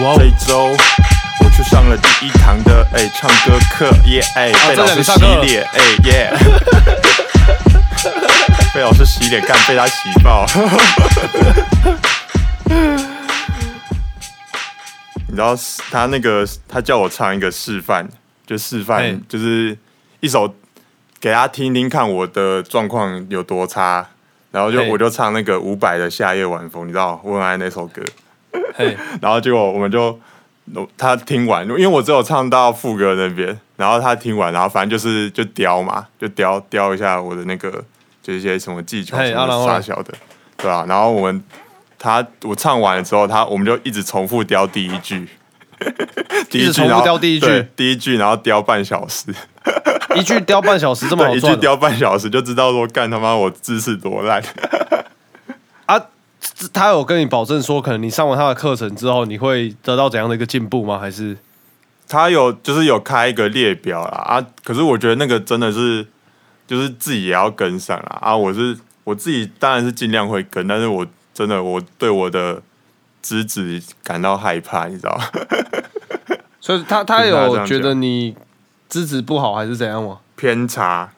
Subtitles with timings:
[0.00, 0.74] 这一周
[1.40, 5.12] 我去上了第一堂的哎、唱歌课，耶哎， 被老师洗
[5.42, 6.32] 脸，哎耶，
[8.72, 10.46] 被老师洗脸，干被他洗爆。
[15.28, 15.54] 你知道
[15.90, 18.08] 他那个他叫我唱一个示范，
[18.46, 19.76] 就示范就是
[20.20, 20.54] 一首
[21.20, 24.06] 给他听听看我的状况有多差，
[24.50, 28.12] 然后就我就唱那个伍佰的《夏夜晚风》，你知道我很爱那首歌，嘿，
[29.20, 30.18] 然后结果我们就
[30.96, 37.70] 他听完，因为我只有唱到副歌那边，然后他听完，然后反正就是就雕嘛，就雕雕一下我的那个
[38.22, 40.14] 就是一些什么技巧什么嘿啊然后呢傻小的，
[40.56, 41.42] 对啊，然后我们
[41.98, 45.28] 他我唱完了之后，他我们就一直重复雕第一句。
[46.50, 49.34] 第一直重复句然后雕第一句第一句，然后雕半小时，
[50.14, 54.42] 一句雕半小时这么， 好一句雕半小时就知道说干他妈我姿势多烂。
[56.72, 60.98] 他有跟你保证说，可能你上完他的课程之后，你会得到怎样的一个进步吗？
[60.98, 61.36] 还是
[62.08, 66.06] 他有就是有开一个列表啦啊，可是我觉得那个真的是
[66.66, 72.60] 就是自己也要跟上啦啊，我是我自己当然是尽量会跟，但是我真的我对我的
[73.22, 75.20] 资质感到害怕，你知道？
[76.60, 78.36] 所以他他有觉得你
[78.88, 80.18] 资质不好还是怎样吗？
[80.36, 81.12] 偏差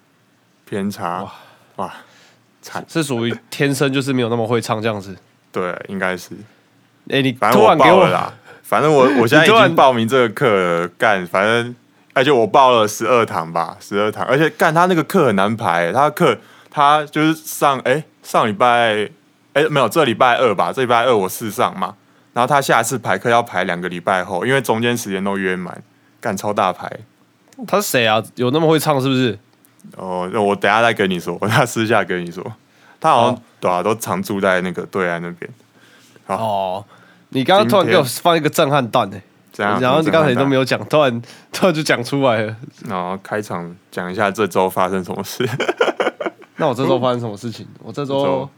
[0.64, 1.32] 偏差哇
[1.76, 1.94] 哇
[2.62, 5.14] 惨，是属于天生就是没有那么会唱这样子？
[5.50, 6.30] 对，应该是，
[7.10, 8.32] 哎、你反正我报了啦，
[8.62, 11.74] 反正我 我现在已经报名这个课了，干，反正
[12.14, 16.38] 而且我报了十二堂吧，十二堂，而且干他那个课很难排、他的课
[16.70, 19.10] 他就是上哎、上礼拜
[19.52, 21.94] 哎、没有这礼拜二吧，这礼拜二我试上嘛，
[22.32, 25.82] 然后他下次排课要排两个礼拜后，因为中间时间都约满，
[26.20, 26.90] 干超大牌。
[27.66, 28.22] 他是谁啊？
[28.36, 29.38] 有那么会唱是不是？
[29.96, 32.42] 哦，那我等下再跟你说，我等下私下跟你说，
[33.02, 35.50] 他好像、哦对啊，都常住在那个对岸那边，
[36.26, 36.84] 好哦，
[37.28, 39.16] 你刚刚突然给我放一个震撼弹呢、
[39.52, 39.80] 这样。
[39.80, 42.56] 然后你刚才都没有，有讲，突然 突然就讲出来了。
[42.88, 45.48] 然后开场讲一下这周发生什么事。
[46.56, 47.66] 那我这周发生什么事情？
[47.80, 48.50] 我这这周周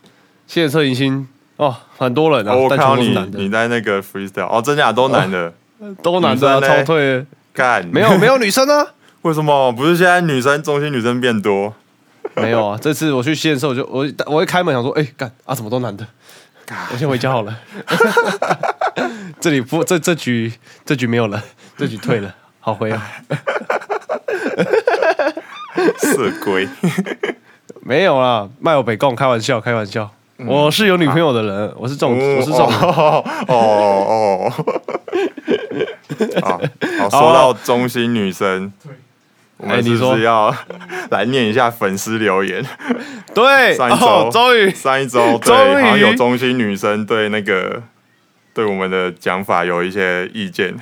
[0.46, 5.52] 谢车迎新哦，很多人啊，哦，我但看到你你在那个 freestyle，哦，真假都男的，
[6.02, 7.26] 都男的、超退的。
[7.52, 8.86] 干没有没有女生啊，
[9.20, 9.70] 为什么？
[9.72, 11.74] 不是现在女生中心女生变多？
[12.42, 12.78] 没有啊。
[12.80, 16.06] 这次我去县的时候，我就我我一开门想说，哎、干啊，怎么都男的？
[16.92, 17.56] 我先回家好了。
[19.38, 20.52] 这里不这这局
[20.84, 21.42] 这局没有了，
[21.76, 23.06] 这局退了，好回啊。
[25.98, 26.66] 色鬼，
[27.82, 30.10] 没有啦，卖我北贡，开玩笑开玩笑。
[30.46, 32.80] 我是有女朋友的人，我是这种我是这种人。
[32.80, 33.54] 哦哦
[34.48, 34.52] 哦。
[36.40, 36.60] 好，
[37.00, 38.72] 好，说到中心女生，
[39.64, 40.54] 我们是不哎你说是要
[41.10, 42.64] 来念一下粉丝留言？
[43.34, 47.82] 对，上一周哦，终于上一周 对，终于好像有中心女生对那个
[48.52, 50.74] 对我们的讲法有一些意见，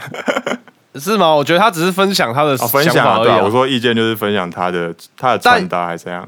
[0.96, 1.34] 是吗？
[1.34, 6.26] 我觉得她只是分享她的哦，分想法而已啊、我说意见就是分享她的她的穿搭还是怎样？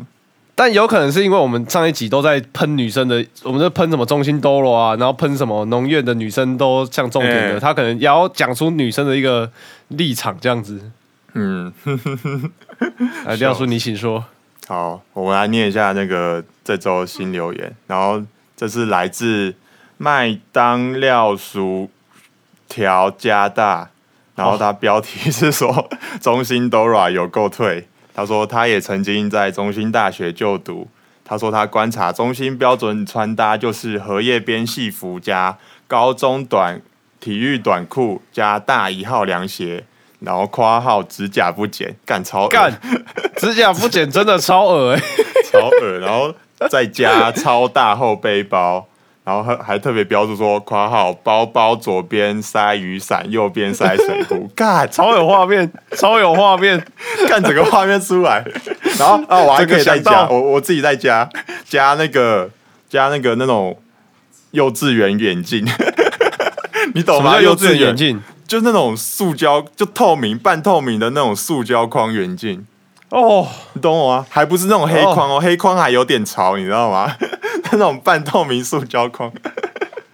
[0.57, 9.51] 但有可能是因为我们上一集都在喷女生的，我们在喷什么中心兜罗啊，然后喷什么农院的女生都像重点的，哎他可能也要讲出女生的一个
[9.89, 10.81] 立场这样子。
[11.35, 11.73] 嗯，
[13.27, 14.25] 哎，廖叔，你请说。
[14.67, 18.23] 好，我们来念一下那个这周新留言，然后
[18.57, 19.55] 这是来自
[19.99, 21.91] 麦当廖薯
[22.69, 23.91] 条加大，
[24.37, 25.91] 然后他标题是说
[26.21, 30.89] 中心 Dora 有够退，他说他也曾经在中心大学就读，
[31.25, 36.81] 他说他观察中心标准穿搭就是荷叶边戏服加高中短
[37.19, 39.85] 体育短裤加大一号凉鞋。
[40.21, 42.73] 然后括号指甲不剪，干超恶干，
[43.37, 45.01] 指甲不剪真的超恶哎、
[45.51, 46.35] 超恶，然后
[46.71, 48.87] 再加超大厚背包，
[49.25, 56.85] 然后还还特别标注说括号包包左边塞雨伞，右边塞水壶， 干超超有画面，超有画面。
[57.29, 58.45] 干整个画面出来，
[58.99, 61.29] 然后啊我还可以再加，我我自己再加
[61.65, 62.51] 加那个
[62.89, 63.77] 加那个那种
[64.51, 65.67] 幼稚园眼镜，
[66.95, 67.41] 你懂吗？
[67.41, 68.23] 幼稚园眼镜？
[68.47, 68.61] 镜？
[68.61, 72.67] 就那种塑胶，就透明半透明的那种塑胶框眼镜。
[73.11, 74.27] 哦，你懂我啊？
[74.29, 77.15] 还不是那种黑框哦，黑框还有点潮，你知道吗？
[77.73, 79.33] 那种半透明塑胶框，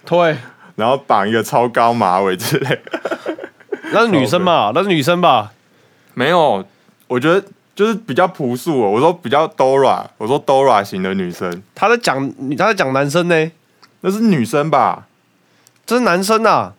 [0.05, 0.37] 对，
[0.75, 2.79] 然后绑一个超高马尾之类。
[3.93, 4.71] 那是女生吧？
[4.75, 5.51] 那是女生吧？
[6.13, 6.63] 没有，
[7.07, 7.43] 我觉得
[7.75, 8.89] 就是比较朴素哦。
[8.89, 13.51] 我说比较 Dora，我说 Dora 型的女生，他在讲，你他在讲男生呢？
[14.01, 15.07] 那是女生吧？
[15.85, 16.73] 这是男生呐，啊，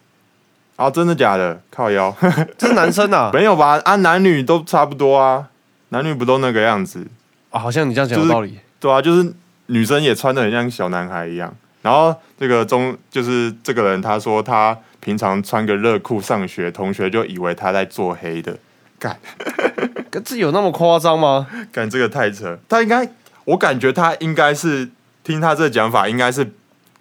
[0.91, 1.61] 真的假的？
[1.71, 2.15] 靠腰？
[2.59, 3.31] 这是男生啊。
[3.35, 3.81] 没有吧？
[3.85, 5.49] 啊，男女都差不多啊，
[5.91, 7.07] 男女不都那个样子？
[7.51, 8.59] 啊，好像你这样讲有就是道理。
[8.81, 9.33] 对啊，就是
[9.67, 11.55] 女生也穿的很像小男孩一样。
[11.83, 18.57] 然后这个中就是这个人，他说他平常穿个热裤上学，同学就以为他在做黑的。
[18.99, 19.19] 干，
[20.25, 21.47] 这有那么夸张吗？
[21.73, 22.57] 干这个太扯。
[22.69, 23.09] 他应该，
[23.45, 24.89] 我感觉他应该是
[25.25, 26.53] 听他这讲法，应该是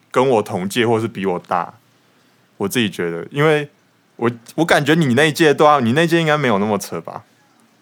[0.10, 1.72] 跟我同届或是比我大。
[2.62, 3.68] 我自己觉得，因为
[4.18, 7.24] 我我感觉你那一届都要，你那届应该没有那么扯吧？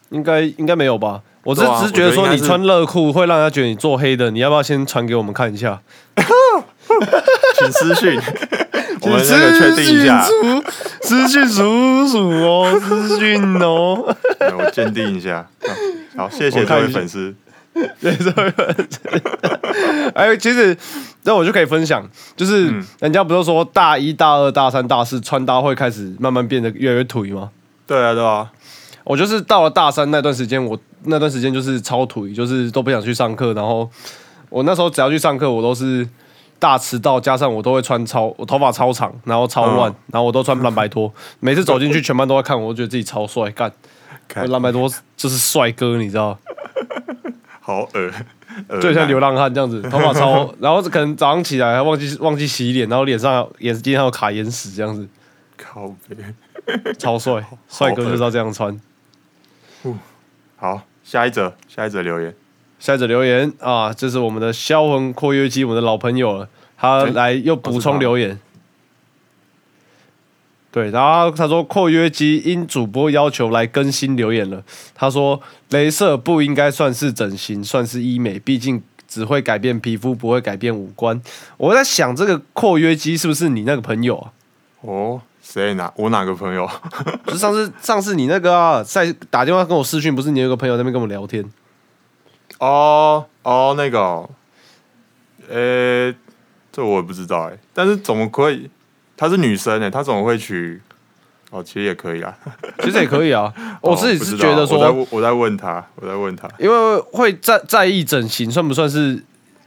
[0.10, 1.22] 应该应该没有吧？
[1.44, 5.82] 我是对啊只是觉得说你穿热裤会让人家觉得你做黑的，你要不要先传给我们看一下？
[7.58, 8.18] 请私讯，
[9.02, 10.26] 我们那个确定一下，
[11.02, 14.16] 私讯叔叔哦，私讯哦。
[14.40, 15.46] 对我鉴定一下。
[16.16, 17.36] 好，好谢谢这位粉丝。
[18.02, 18.12] 对，
[20.14, 20.78] 哎，其实
[21.24, 22.86] 那我就可以分享，就是嗯。
[23.00, 27.52] 人家不是说大一大二大三大四穿搭会开始慢慢变得越来越颓吗？
[27.88, 28.52] 对啊，对啊，
[29.04, 33.90] 我就是到了大三那段时间，我那段时间就是超颓，就是都不想去上课，然后
[34.50, 36.08] 我那时候只要去上课，我都是
[36.60, 39.96] 大迟到，加上我都会穿超，我头发超长，然后超乱，嗯。
[40.14, 43.72] 然后我都穿蓝白拖，每次走进去，全班都在看我，我觉得自己超帅，干，
[44.50, 46.38] 蓝白拖就是帅哥，你知道，
[47.60, 48.12] 好恶，
[48.70, 55.08] 恶就像流浪汉这样子， 头发超，然后可能早上起来还忘记忘记洗脸，然后脸上眼睛还有卡眼屎这样子，
[55.58, 56.18] 靠背。
[57.00, 58.80] 超帅，帅哥就是要这样穿。
[60.56, 62.36] 好，下一则，下一则留言。
[62.80, 66.48] 下一则留言啊，这是我们的销魂括约肌，我们的老朋友了，
[66.78, 68.40] 他诶来又补充留言。
[70.72, 74.64] 对，然后他说括约肌因主播要求来更新留言了。
[74.94, 81.20] 他说，镭射不应该算是整形，算是医美，毕竟只会改变皮肤，不会改变五官。
[81.58, 84.32] 我在想，这个括约肌是不是你那个朋友啊？
[84.82, 85.92] 哦，谁哪？
[85.96, 86.70] 我哪个朋友？
[87.26, 91.44] 就是上次上次你那个啊，在打电话跟我私讯，不是你有一个朋友在那边跟我们聊天？
[92.60, 94.30] 哦哦，那个、哦，
[95.50, 96.14] 呃、
[96.72, 98.70] 这我也不知道哎，但是怎么会？
[99.20, 100.82] 她是女生哎，她怎么会娶？
[101.52, 102.34] 哦，其实也可以啊。
[102.82, 103.54] 其实也可以啊。
[103.84, 106.48] 我自己是觉得说，我在我在问他，我在问他。
[106.58, 109.22] 因为会在在意整形算不算是，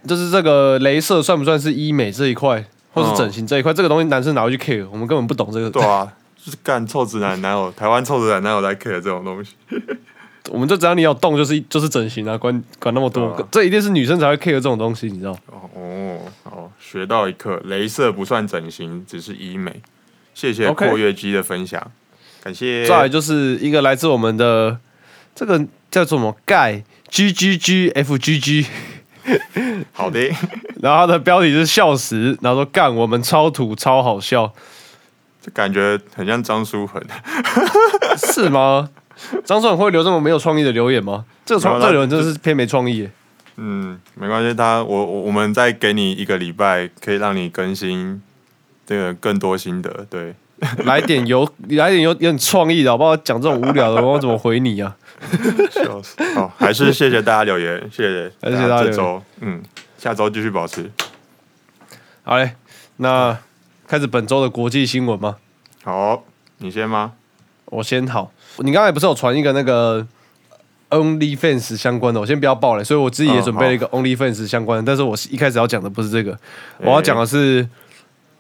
[0.06, 2.64] 就是这个镭射算不算是医美这一块，
[2.94, 4.88] 或是整形这一块，这个东西男生哪会去 care？
[4.90, 6.10] 我们根本不懂这个，对啊，
[6.42, 9.54] 就是干臭直男，哪有台湾臭直男哪有在 care 这种东西？
[10.50, 15.32] 我们就只要你有动就是就是整形啊，管管那么多，这一定是女生才会 care 这种东西，你知道？
[15.46, 19.80] 哦哦哦，学到一课，镭射不算整形，只是医美。
[20.34, 21.90] 谢谢括约肌的分享，
[22.42, 22.86] 感谢。
[22.86, 24.78] 再来就是一个来自我们的
[25.34, 25.58] 这个
[25.90, 28.66] 叫做什么盖 G G G F G G，
[29.92, 30.18] 好的，
[30.80, 34.52] 然后他的标题是笑死，然后说干我们超土超好笑，
[35.42, 37.00] 这感觉很像张书恒。
[38.16, 38.88] 是吗？
[39.44, 41.24] 张总会留这么没有创意的留言吗？
[41.44, 43.10] 这个创这个留言真的是偏没创意耶。
[43.56, 48.22] 嗯，没关系，他我我我们再给你一个礼拜，可以让你更新
[48.86, 50.06] 这个更多心得。
[50.08, 50.34] 对，
[50.84, 53.16] 来点有来点有有点创意的，好不好？
[53.18, 54.96] 讲这种无聊的，我怎么回你啊？
[55.70, 56.16] 笑死。
[56.34, 59.62] 好，还是谢谢大家留言，谢谢大家这周，嗯，
[59.98, 60.90] 下周继续保持。
[62.22, 62.52] 好嘞，
[62.96, 63.36] 那
[63.86, 65.36] 开始本周的国际新闻吗？
[65.84, 66.24] 好，
[66.58, 67.12] 你先吗？
[67.66, 70.06] 我先好，你刚才不是有传一个那个
[70.90, 76.38] OnlyFans 相关的，我先不要报了，所以我自己也哦准备了一个 OnlyFans 相关的，但是我一开始要讲的不是这个，
[76.78, 77.66] 我要讲的是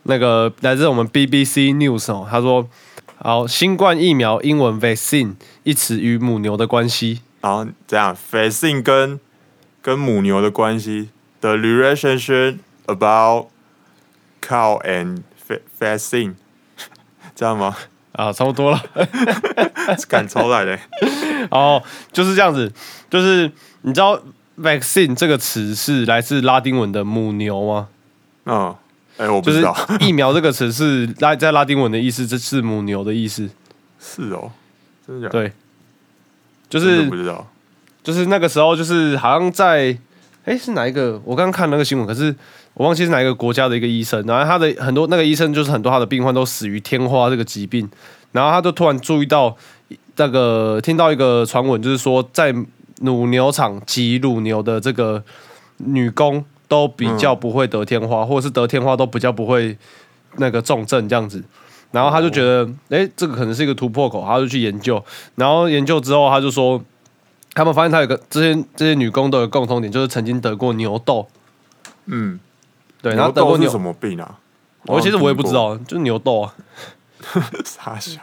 [0.04, 2.68] 那个来自我们 BBC News 哦，他说，
[3.16, 9.18] 好，新冠疫苗英文 vaccine 一词与母牛的关系，然后这样 vaccine 跟
[9.80, 11.08] 跟母牛的关系
[11.40, 13.46] ，the relationship about
[14.40, 15.22] cow and
[15.78, 16.36] n
[17.34, 17.76] 这样吗？
[18.12, 18.82] 啊，差不多了。
[20.08, 20.78] 赶超来的，
[21.50, 22.70] 哦，就是这样子，
[23.10, 23.50] 就是
[23.82, 24.20] 你知道
[24.58, 27.88] vaccine 这个词是来自拉丁文的母牛吗？
[28.44, 28.74] 嗯，
[29.16, 33.48] 哎、我不就是知道， 疫苗这个词是拉在拉丁文的意思，这是母牛的意思。
[33.98, 34.50] 是哦，
[35.06, 35.40] 真的假的？
[35.40, 35.52] 对，
[36.68, 37.46] 就是不知道，
[38.02, 39.96] 就是那个时候，就是好像在，
[40.44, 41.20] 哎，是哪一个？
[41.24, 42.34] 我刚刚看那个新闻，可是
[42.74, 47.88] 我忘记是哪一个国家的一个医生，然后他的很多那个医生就是很多他的病患都死于天花这个疾病，
[48.32, 49.56] 然后他就突然注意到
[50.16, 52.54] 那个听到一个传闻，就是说在
[53.00, 55.22] 乳牛场挤乳牛的这个
[55.76, 59.76] 女工都比较不会得天花，或者是得天花都比较不会
[60.36, 61.42] 那个重症这样子。
[61.90, 65.04] 然后他就觉得，哎、这个可能是一个突破口，他就去研究。
[65.34, 66.82] 然后研究之后，他就说，
[67.52, 71.28] 他们发现他有个这些这些女工都有共同点，就是曾经得过牛痘。
[72.06, 72.40] 嗯，
[73.02, 74.38] 对，然后牛得过牛什，么病啊？
[74.86, 76.54] 我其实我也不知道，就是牛痘啊。
[77.64, 78.20] 傻笑。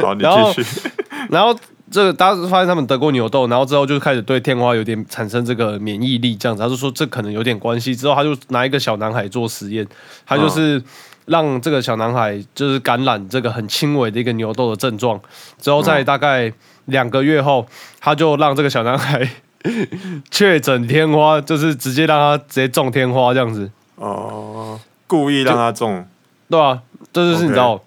[0.00, 0.22] 好，你
[0.54, 0.90] 继续。
[1.28, 1.54] 然后
[1.90, 7.94] 这个大家发现他们得过牛痘，然后之后就开始对天花有点产生这个免疫力，这样子，他就说这可能有点关系。
[7.94, 9.86] 之后他就拿一个小男孩做实验，
[10.24, 10.82] 他就是
[11.26, 15.20] 让这个小男孩就是感染这个很轻微的一个牛痘的症状，
[15.60, 16.50] 之后在大概
[16.86, 17.66] 两个月后，
[18.00, 19.28] 他就让这个小男孩
[20.30, 26.06] 确诊天花，就是直接让他直接中天花这样子，哦，故意让他中。
[26.48, 26.80] 对啊、
[27.12, 27.82] 这就是你知道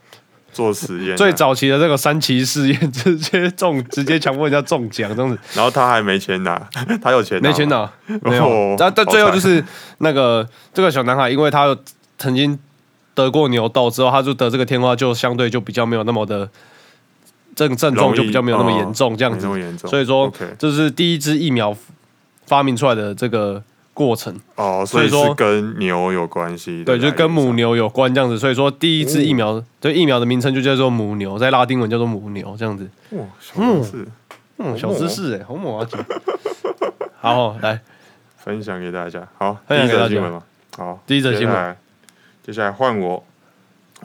[0.51, 5.39] 做实验啊，最早期的这个三期试验，直接中，直接强迫人家中奖这样子。
[5.55, 6.61] 然后他还没钱拿，
[7.01, 7.89] 他有钱没钱拿
[8.23, 8.45] 没有。
[8.45, 8.75] 哦。
[8.77, 9.63] 但但最后就是
[9.99, 11.73] 那个这个小男孩，因为他
[12.17, 12.59] 曾经
[13.13, 16.49] 得过牛痘之后，他就得这个天花，就相对就比较没有那么的
[17.67, 19.47] 症症状就比较没有那么严重这样子。
[19.87, 21.75] 所以说这是第一支疫苗
[22.45, 23.61] 发明出来的这个
[23.93, 28.39] 过程，哦，所以说跟牛有关系对，就跟母牛有关这样子。
[28.39, 32.89] 所以说第一支疫哦苗，对疫苗的名称就叫做母牛，在拉丁文叫做母牛这样子。
[33.11, 34.07] 哇，小知识
[34.57, 35.85] 嗯，小知识哎，好猛啊！
[35.89, 35.97] 姐
[37.19, 37.81] 好，来
[38.37, 39.27] 分享给大家。
[39.37, 40.43] 好，第一分享给大家则新闻嘛。
[40.77, 41.77] 好，第一则新闻
[42.41, 43.23] 接下来换我，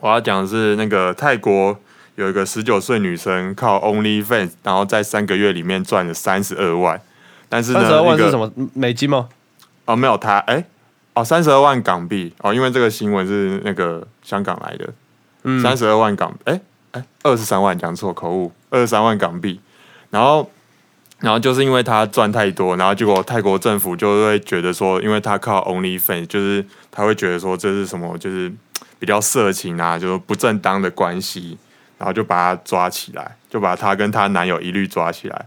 [0.01, 1.77] 我要讲的是那个泰国
[2.15, 6.99] 有一个十九岁女生靠 OnlyFans，然后在三个月里面赚了三十二万，
[7.47, 8.51] 但是呢，三十二万是什么？
[8.73, 9.29] 美金吗？
[9.85, 10.65] 哦，没有他，哎、
[11.13, 12.33] 哦，三十二万港币。
[12.39, 14.93] 哦，因为这个新闻是那个香港来的，
[15.43, 16.59] 嗯，三十二万港，哎、
[16.91, 19.59] 哎，二十三万讲错口误，二十三万港币，
[20.09, 20.49] 然后。
[21.21, 28.51] 然后就是因为他赚太多，然后结果泰国政府就会觉得说，因为他靠 OnlyFans，就是他会觉得说这是什么，就是
[28.99, 31.57] 比较色情啊，就是不正当的关系，
[31.97, 35.45] 然后就把他抓起来，就把他跟她男友一律抓起来。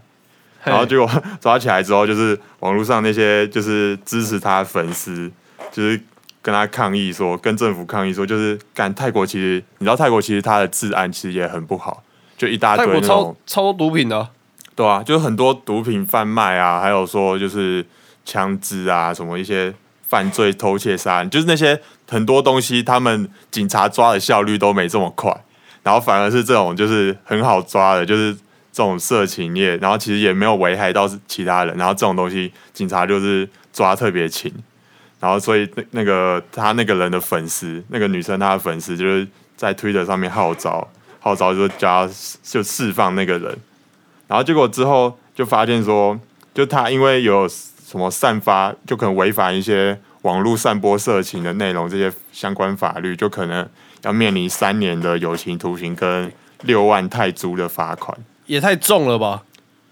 [0.63, 5.31] 然后结果抓起来之后，就是网络上那些就是支持他的粉丝，
[5.71, 5.99] 就是
[6.41, 12.03] 跟他抗议说，跟政府抗议说，就是干泰国其实你知道泰国其实它的治安其实也很不好，
[12.37, 14.19] 就一大堆那种超多毒品的。
[14.19, 14.29] 啊、
[14.75, 17.85] 对啊，就是很多毒品贩卖啊，还有说就是
[18.25, 19.73] 枪支啊，什么一些
[20.07, 21.79] 犯罪、偷窃、杀人，就是那些
[22.09, 25.33] 很多东西，他们警察抓的效率都没这么快，
[25.83, 28.33] 然后反而是这种就是很好抓的，就是
[28.71, 34.53] 这种色情业，然后其实也没有危害到其他人，然后这种东西警察就是抓特别勤，
[35.19, 40.87] 然后所以那那个他那个人的粉丝，那个女生她的粉丝就是在推特上面号召，
[41.19, 43.57] 号召就叫他就释放那个人。
[44.27, 46.19] 然后结果之后就发现说，
[46.53, 53.67] 就他因为有什么散发，就可能违反一些网络散播色情的内容，这些相关法律，就可能
[54.03, 59.43] 要面临三年的有期徒刑跟六万泰铢的罚款，也太重了吧？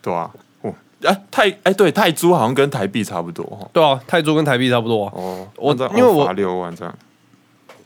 [0.01, 0.29] 对啊，
[0.61, 0.73] 哦，
[1.03, 3.69] 哎、泰哎、对泰铢好像跟台币差不多哈。
[3.73, 6.95] 对啊，泰铢跟台币差不多啊、哦，我因为我罚六万这样，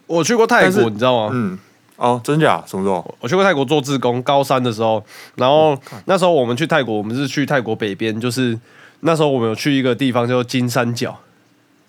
[0.07, 1.31] 我去过泰国，你知道吗？
[1.33, 1.57] 嗯，
[1.97, 2.63] 哦，真假？
[2.67, 3.15] 什么时候？
[3.19, 5.03] 我去过泰国做志工，高三的时候，
[5.35, 8.57] 然后那时候我们去泰国，我们是去泰国北边，就是
[9.01, 11.17] 那时候我们有去一个地方叫做金三角，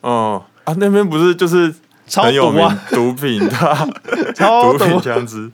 [0.01, 1.75] 哦啊，那边不是就是
[2.07, 3.49] 超很有名毒啊，毒品的
[4.37, 5.01] 毒品毒。
[5.01, 5.51] 枪支。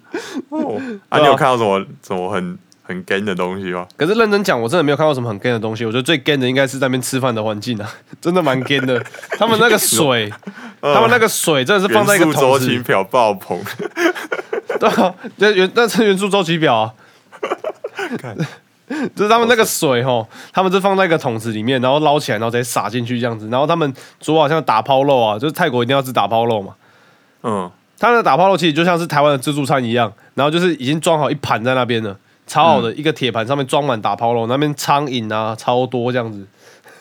[0.48, 3.86] 哦，啊，你有看到什么什么很很 gay 的东西吗？
[3.96, 5.84] 可是认真讲，我真的没有看到什么很 gay 的东西。
[5.84, 7.88] 我觉得最 gay 的应该是在那边吃饭的环境啊，
[8.20, 9.04] 真的蛮 gay 的。
[9.38, 10.32] 他们那个 水，
[10.80, 13.60] 他们那个水真的是放在一个元素桶子里，周期表爆棚，
[14.80, 16.92] 对啊，那原那是元素周期表啊。
[19.14, 23.48] 就是他们那个水吼，他们是放在一个桶子里面，然后捞起来，然后直接撒进去这样子。
[23.48, 26.74] 然后他们煮好像打抛肉啊，就是泰国一定要吃打抛肉嘛。
[27.42, 32.16] 嗯，他的打抛肉其实就像是台湾的自助餐一样，然后就是已经装好一盘在那边了，
[32.46, 36.46] 超好的一个铁盘上面装满打抛肉，那边苍蝇啊超多这样子。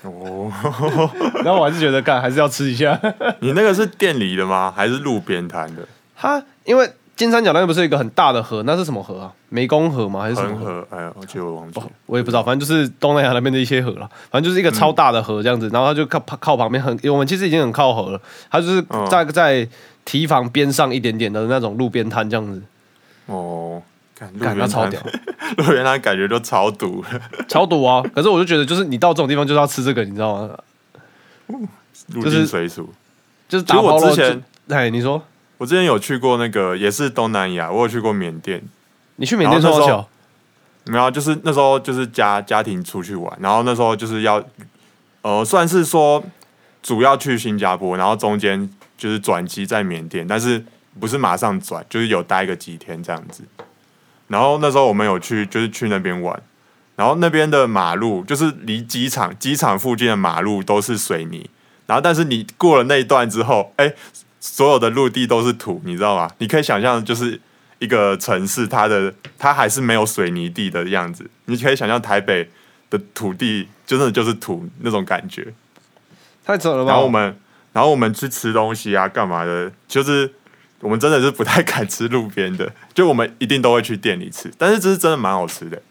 [0.03, 0.51] 哦，
[1.43, 2.97] 然后我还是觉得干还是要吃一下。
[3.39, 4.71] 你那个是店里的吗？
[4.75, 5.81] 还是路边摊的？
[6.15, 9.33] 他因为金三角那边不是有一个很大的河，那是什么河啊？
[9.51, 10.21] 湄公河吗？
[10.21, 10.65] 还是什么河？
[10.65, 10.87] 恒河？
[10.91, 11.87] 哎呀，我记得我忘记了。
[12.05, 18.21] 我也不知道，反正就是东南亚那边的一些河了，反正就是一个超大的河这样子，然后它就靠靠旁边很，我们其实已经很靠河了，
[18.51, 19.67] 它就是嗯在在
[20.05, 22.61] 堤防边上一点点的那种路边摊这样子，
[23.25, 23.81] 哦，
[24.17, 25.01] 感边摊觉超屌，，
[25.57, 27.21] 路边摊感觉都超堵了。
[27.47, 28.03] 超堵啊！
[28.13, 30.55] 可是我就觉得，就是你到这种地方就是要吃这个，你知道吗？
[31.47, 32.93] 入就是境水煮。
[33.49, 35.21] 就是其实我打包肉之前就，哎，你说
[35.57, 38.63] 我之前有去过那个，也是东南亚，我有去过缅甸。
[39.15, 40.09] 你去缅甸然后那时候说小，
[40.91, 44.43] 没有啊，就是那时候就是家家庭出去玩，然后那时候就是要，
[45.21, 46.23] 呃，算是说
[46.83, 50.63] 主要去新加坡，然后中间就是转机在缅甸，但是
[50.99, 53.43] 不是马上转，就是有待个几天这样子。
[54.27, 56.39] 然后那时候我们有去，就是去那边玩，
[56.95, 61.49] 然后那边的马路就是离机场机场附近的马路都是水泥，
[61.85, 63.93] 然后但是你过了那一段之后，哎，
[64.39, 66.31] 所有的陆地都是土，你知道吗？
[66.37, 67.39] 你可以想象就是
[67.79, 71.29] 一个城市，它的它还是没有水泥地的样子。
[71.45, 72.49] 你可以想象台北
[72.89, 75.53] 的土地真的就是土那种感觉。
[76.45, 76.91] 太扯了吧？
[76.91, 77.37] 然后我们，
[77.73, 79.71] 然后我们去吃东西啊，干嘛的？
[79.87, 80.33] 就是
[80.79, 84.51] 我们真的是不太敢吃路边的，就我们一定都会去店里吃。
[84.57, 85.81] 但是这是真的蛮好吃的，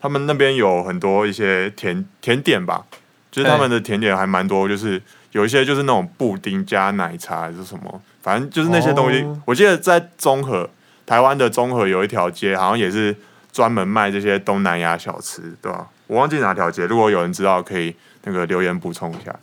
[0.00, 2.86] 他们那边有很多一些甜甜点吧，
[3.30, 5.00] 就是他们的甜点还蛮多，就是
[5.32, 9.20] 有一些就是那种布丁加奶茶还是什么，反正就是那些东西。
[9.22, 10.68] 哦我记得在综合，
[11.06, 13.14] 台湾的综合有一条街，好像也是
[13.52, 17.94] 专门卖这些东南亚小吃，对吧、我忘记哪条街，如果有人知道，可以
[18.24, 19.34] 那个留言补充一下。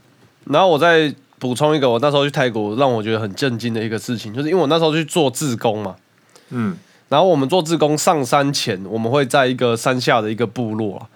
[0.45, 5.95] 然后我再补充一个，我那时候去泰国让我觉得很震惊的一个事情，就是因为我那时候去做自工嘛，
[6.49, 6.77] 嗯，
[7.09, 11.07] 然后我们做自工上山前，我们会在一个山下的一个部落啊，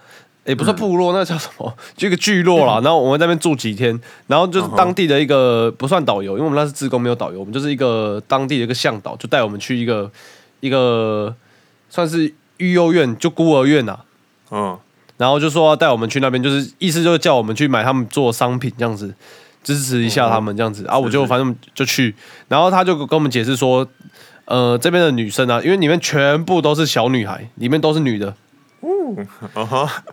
[0.44, 1.72] 也不是部落，那叫什么？
[1.96, 2.80] 就一个聚落啦。
[2.84, 10.10] 然后我们在那边住几天，然后就是当地的一个不算导游，因为我们那是自工没有导游，我们就是一个当地的一个向导，就带我们去一个
[10.60, 11.34] 一个
[11.88, 14.00] 算是育幼院，就孤儿院啊。
[14.50, 14.78] 嗯，
[15.16, 19.14] 然后就说要带我们去那边，就是意思就是叫我们去买他们做商品这样子，
[19.62, 20.98] 支持一下他们这样子、啊。
[20.98, 22.14] 我就反正就去，
[22.48, 23.86] 然后他就跟我们解释说，
[24.44, 28.34] 呃，这边的女生啊，因为里面全部都是小女孩，里面都是女的，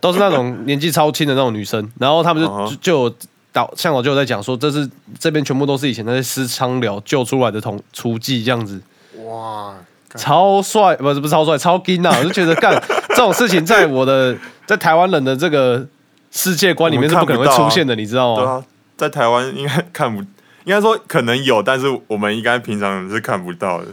[0.00, 3.14] 都是那种年纪超轻的那种女生，然后他们就就就有
[3.52, 8.80] 导向导就有在讲说，这是这边全部都是以前那些私娼寮救出来的同雏妓这样子。
[9.26, 9.74] 哇，
[10.16, 12.16] 超帅，不是不是超帅，超金啊！
[12.18, 12.72] 我就觉得干
[13.10, 15.86] 这种事情，在我的在台湾人的这个
[16.30, 18.42] 世界观里面是不可能会出现的，你知道吗？
[18.42, 18.64] 对啊，
[18.96, 20.20] 在台湾应该看不，
[20.64, 23.86] 应该说可能有，但是我们应该平常是看不到的。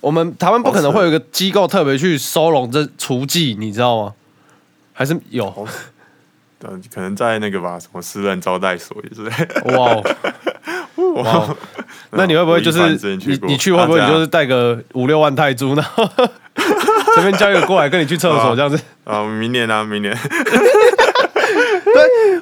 [0.00, 4.12] 我们台湾不可能会有一个机构特别去收容这雏妓，你知道吗？
[4.94, 5.50] 还是有？
[5.50, 5.66] 好
[6.58, 9.76] 对，可能在那个吧，什么私人招待所之类的。
[9.76, 10.02] 哇哦。
[11.14, 11.56] 哇哦！
[12.10, 12.78] 那你会不会就是
[13.26, 16.04] 你你去会不会你就是带个五六万泰铢，然后
[17.14, 18.80] 随便叫一个过来跟你去厕所这样子？
[19.04, 20.16] 啊，明年啊，明年，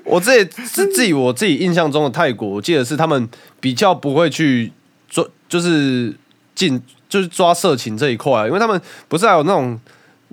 [0.04, 3.28] 我自己是自己我自己印象中的泰国，我记得是他们
[3.60, 4.72] 比较不会去
[5.08, 6.14] 抓，就是
[6.54, 9.78] 进就是抓色情这一块啊，因为他们不是还有那种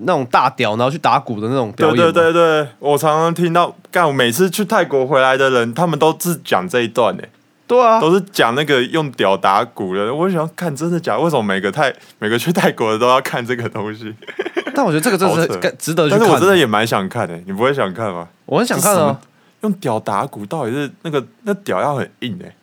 [0.02, 7.22] 那种大屌，然后去打鼓的那种表对演对对对对，我常常听到，干，我每次去泰国回来的人，他们都是讲这一段呢，
[7.66, 10.12] 对啊，都是讲那个用屌打鼓的。
[10.14, 11.20] 我就想看，真的假的？
[11.20, 14.14] 为什么每个泰每个去泰国的都要看这个东西？
[14.74, 16.20] 但我觉得这个真的值得去但。
[16.20, 18.28] 是我真的也蛮想看的，你不会想看吗？
[18.46, 19.20] 我很想看啊
[19.62, 22.54] 用屌打鼓到底是那个那屌要很硬哎、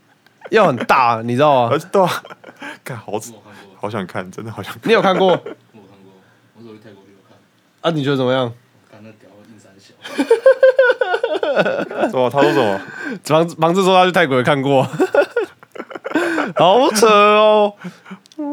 [0.49, 1.77] 要很大，你知道吗而？
[1.77, 2.09] 且 对啊，
[2.83, 3.41] 看好我看过，
[3.79, 4.81] 好想看，真的好想看。
[4.85, 6.11] 你有看过我有看过，
[6.57, 7.03] 我走去泰国
[7.81, 7.89] 啊？
[7.91, 8.51] 你觉得怎么样？
[8.91, 9.93] 看那屌硬三小，
[12.09, 12.29] 什么？
[12.29, 12.81] 他说什么？
[13.23, 14.83] 房房子说他去泰国也看过，
[16.55, 17.73] 好扯哦。
[18.35, 18.45] 对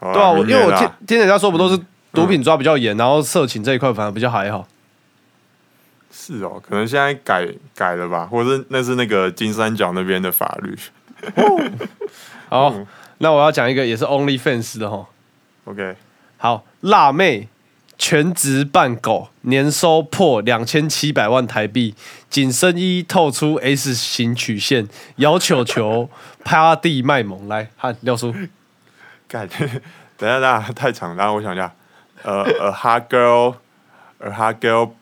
[0.00, 1.78] 对啊，我因为我听听听人家说不都是
[2.12, 4.66] 毒品抓比较严，然后色情这一块反而比较还好。
[6.10, 10.76] 是哦，可能现在改改了吧，或者是那是那个金三角那边的法律。
[12.48, 12.86] 好，嗯
[13.18, 15.06] 那我要讲一个也是 OnlyFans 的哈。
[15.66, 15.94] OK，
[16.38, 17.46] 好，辣妹
[18.00, 21.94] 全职扮狗，年收破两千七百万台币，
[22.30, 26.08] 紧身衣透出 S 型曲线，摇球球
[26.42, 27.46] 趴地卖萌。
[27.46, 28.34] 来，汉廖叔，
[29.28, 29.80] 干，等一下，
[30.16, 31.70] 等一下，太长了，然后我想一下，
[32.22, 34.92] 呃，a hot girl，a hot girl，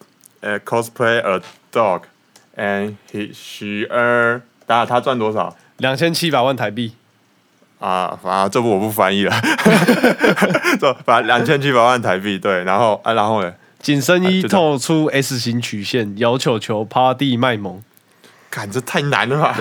[0.41, 5.57] 呃，cosplay a dog，and he she earn，等下他赚多少？
[5.77, 6.95] 两千七百万台币。
[7.79, 9.33] 啊，反正这部我不翻译了，
[10.81, 13.55] 这反正两千七百万台币，对，然后啊，然后呢？
[13.81, 17.81] 紧身衣透出 S 型曲线，摇球球趴地卖萌。
[18.51, 19.57] 干，这太难了吧？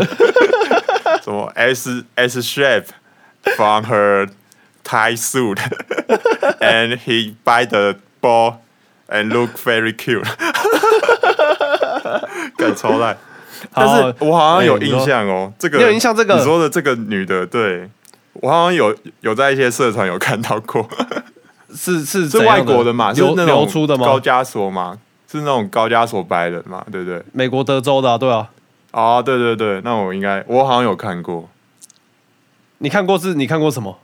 [1.24, 2.86] 什么 S S shape
[3.56, 4.28] from her
[4.84, 5.60] Thai suit
[6.60, 8.56] and he buy the ball
[9.08, 10.26] and look very cute，
[12.58, 13.18] 干超烂。
[13.74, 17.90] 但是我好像有印象哦，这个你有印象这个你说的这个女的，对
[18.42, 20.88] 我好像有有在一些社团有看到过，
[21.74, 23.14] 是是是外国的嘛？
[23.14, 24.20] 是流那种流出的吗高？
[24.20, 24.98] 加索嘛？
[25.30, 26.86] 是那种高加索白人嘛？
[26.92, 27.22] 对不对？
[27.34, 28.50] 美国德州的啊，对啊。
[28.92, 31.50] 哦，对对对，那我应该我好像有看过，
[32.80, 33.34] 你看过是？
[33.34, 34.00] 你看过什么？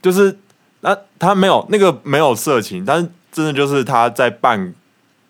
[0.00, 0.38] 就是
[0.80, 4.72] 那他没有那个没有色情，但是真的就是他在扮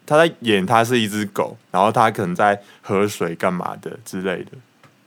[0.07, 4.45] 他在演他是一只狗，然后他可能在喝水干嘛的之类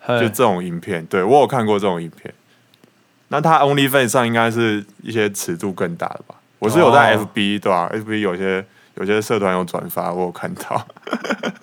[0.07, 2.33] 的，就这种影片，对我有看过这种影片。
[3.35, 6.35] 那他 OnlyFans 上应该是一些尺度更大的吧？
[6.59, 10.87] 我是有在哦 FB、对吧、FB 有些有些社团有转发，我有看到。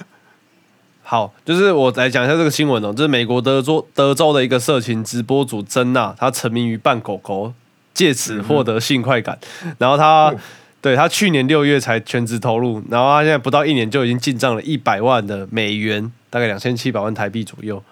[1.02, 7.54] 好，就是我来讲一下这个新闻哦，就是美国德州德州的一个色情直播主珍娜，她沉迷于扮狗狗，
[7.94, 9.38] 借此获得性快感。
[9.78, 10.34] 然后她
[10.82, 17.82] 对她去年六月才全职投入，然后她现在不到一年就已经进账了一百万的美元，大概两千七百万台币左右。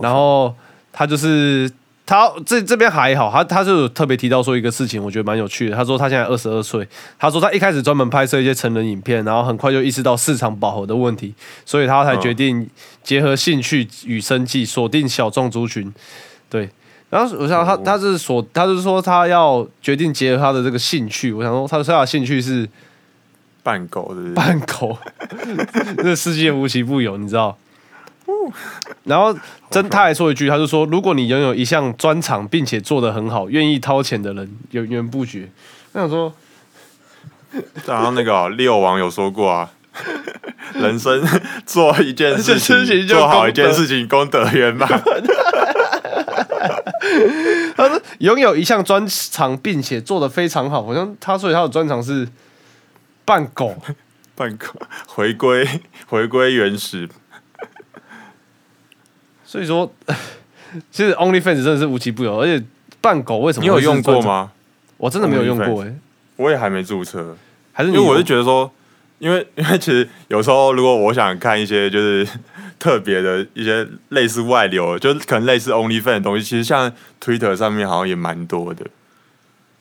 [0.00, 0.54] 然后
[0.90, 1.70] 她就是
[2.06, 5.76] 他这这边还好，他他就有特别提到说一个事情，我觉得蛮有趣的。
[5.76, 6.86] 他说他现在二十二岁，
[7.18, 11.32] 他说他一开始专门拍摄一些成人影片，然后很快就意识到市场饱和的问题，
[11.64, 12.68] 所以他才决定
[13.02, 15.90] 结合兴趣与生计，锁定小众族群。
[16.50, 16.68] 对，
[17.08, 21.32] 然后我想他哦他是锁，他是说他要决定结合他的这个兴趣。
[21.32, 22.68] 我想说他说他的兴趣是
[23.62, 24.34] 扮狗是不是？
[24.34, 24.98] 扮狗，
[25.96, 27.56] 这世界无奇不有，你知道？
[29.04, 29.36] 然后
[29.70, 35.50] 真他还说一句，他就说，如果你拥有一项专长，并且做得很好，愿意掏钱的人源源不绝。
[35.92, 36.32] 我想说，
[37.86, 39.70] 然后那个哦猎友网有说过啊，
[40.74, 41.22] 人生
[41.66, 44.88] 做一件事情做好一件事情，功德圆满。
[47.76, 52.26] 他说拥有一项专长，并且做得非常好，好像他所以他的专长是
[53.24, 53.76] 扮狗。
[54.36, 54.66] 扮狗，
[55.06, 55.68] 回归
[56.08, 57.08] 回归原始。
[59.54, 59.88] 所以说，
[60.90, 62.60] 其实 OnlyFans 真的是无奇不有，而且
[63.00, 64.20] 扮狗为什么你有用过？
[64.20, 64.50] 吗？
[64.96, 65.94] 我真的没有用过哎、
[66.34, 67.36] 我也还没注册，
[67.72, 67.90] 还是？
[67.90, 68.68] 因为我是觉得说，
[69.20, 72.26] 因为 因为其实有时候如果我想看一些就是
[72.80, 76.90] 特别的一些类似外流，就是可能类似 OnlyFans 的东西，其实像
[77.22, 78.84] Twitter 上面好像也蛮多的。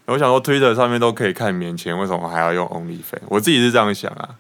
[0.06, 3.24] 我想说，Twitter 上面都可以看免钱，为什么还要用 OnlyFans？
[3.30, 4.36] 我自己是这样想啊。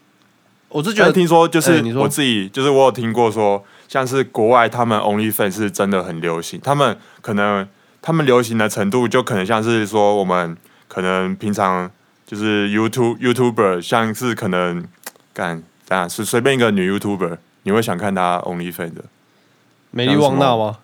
[0.69, 3.63] 我是觉得但听说就是我自己，就是我有听过说，
[3.93, 7.67] 像是国外他们 OnlyFans 是真的很流行，他们可能
[8.01, 11.91] 他们流行的程度就可能像是说我们可能平常
[12.25, 14.83] 就是 YouTube YouTuber，像是可能
[15.31, 19.03] 干当然是随便一个女 YouTuber，你会想看她 OnlyFans 的
[19.91, 20.79] 美丽旺娜吗？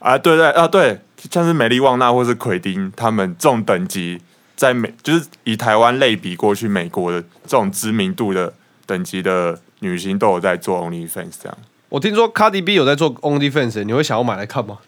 [0.00, 0.18] 啊？
[0.18, 4.20] 对对啊对，像是美丽旺娜或是奎丁他们这种等级，
[4.54, 8.52] 在美就是以台湾类比过去美国的这种知名度的
[8.84, 11.56] 等级的女星都有在做 OnlyFans 这样。
[11.92, 14.78] 我听说 Cardi B 有在做 OnlyFans，你会想要买来看吗？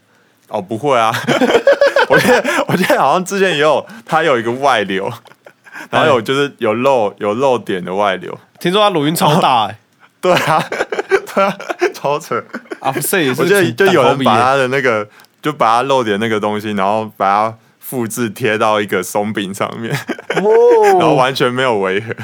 [0.49, 1.13] 哦，不会啊，
[2.09, 5.13] 我记得我记得好像之前也有他有一个外流，
[5.91, 9.79] 然后有就是有漏有漏点的外流，听说他录音超大哎、
[10.19, 10.65] 对啊，
[11.35, 11.55] 对啊，
[11.93, 12.43] 超扯。
[12.81, 15.07] 阿 f s 也是我记得就有人把他他的那个
[15.43, 19.95] 就把他漏点那个东西，然后把它复制贴到一个松饼上面，
[20.99, 22.15] 然后完全没有违和，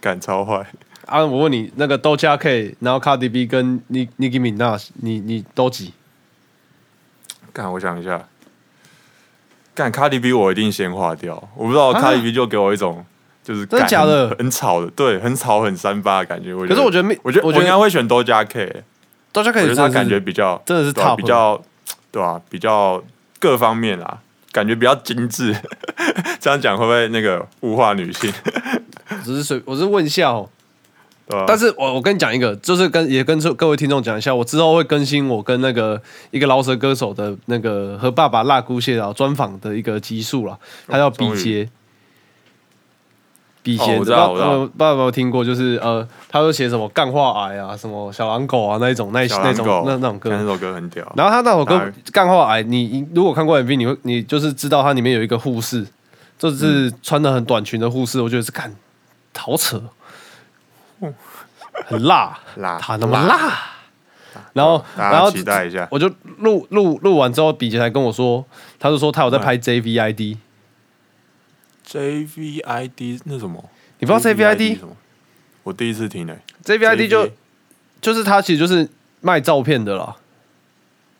[0.00, 0.64] 感超坏。
[1.10, 1.26] 啊！
[1.26, 5.92] 我问你，那个 Doja K，然后 Cardi B 跟 Nick Nicki Minaj，你你都几？
[7.52, 8.28] 干，我想一下，
[9.74, 13.04] 干卡迪 B 我一定先划掉，我不知道啊卡迪 B 就给我一种
[13.42, 16.54] 就是真的假的很很吵的，对，很吵很三八的感觉。
[16.54, 21.60] 我可是我觉得我觉得我应该会选多加 K，Doja K 真的觉得他感觉比较真的是比较
[22.12, 23.02] 对吧，比较
[23.40, 24.20] 各方面啦，
[24.52, 25.56] 感觉比较精致。
[26.38, 28.32] 这样讲会不会那个物化女性？
[29.24, 30.48] 只是随我是问一下哦。
[31.46, 41.68] 但是我我跟你讲一个，就是跟也跟各位听众讲一下，我之后会更新我跟那个一个饶舌歌手的那个和爸爸辣姑蟹佬专访的一个集数了，他叫比杰。
[43.62, 44.50] 比杰，哦我知道不我知道。
[44.52, 45.44] 呃不知道有没有听过？
[45.44, 51.04] 就是呃，他都写什么干化癌啊，什么小狼狗啊那一种那一那种那那种歌，那首歌很屌。
[51.14, 55.86] 然后他那首歌哪《干话癌》，你你如果看过 MV，你会你就是知道它里面有一个护士，
[56.38, 58.74] 就是穿的很短裙的护士，我觉得是看
[59.36, 59.78] 好扯，
[61.86, 63.70] 很辣，辣他那么辣。
[64.52, 65.86] 然后，然后期待一下。
[65.90, 68.44] 我就录录录完之后，比杰才跟我说，
[68.78, 70.36] 他就说他有在拍 JVID，JVID
[73.24, 73.64] 那什么？
[73.98, 74.78] 你不知道 JVID？
[74.78, 74.96] 什么？
[75.62, 77.28] 我第一次听诶、JVID 就
[78.00, 78.88] 就是他其实就是
[79.20, 80.16] 卖照片的啦，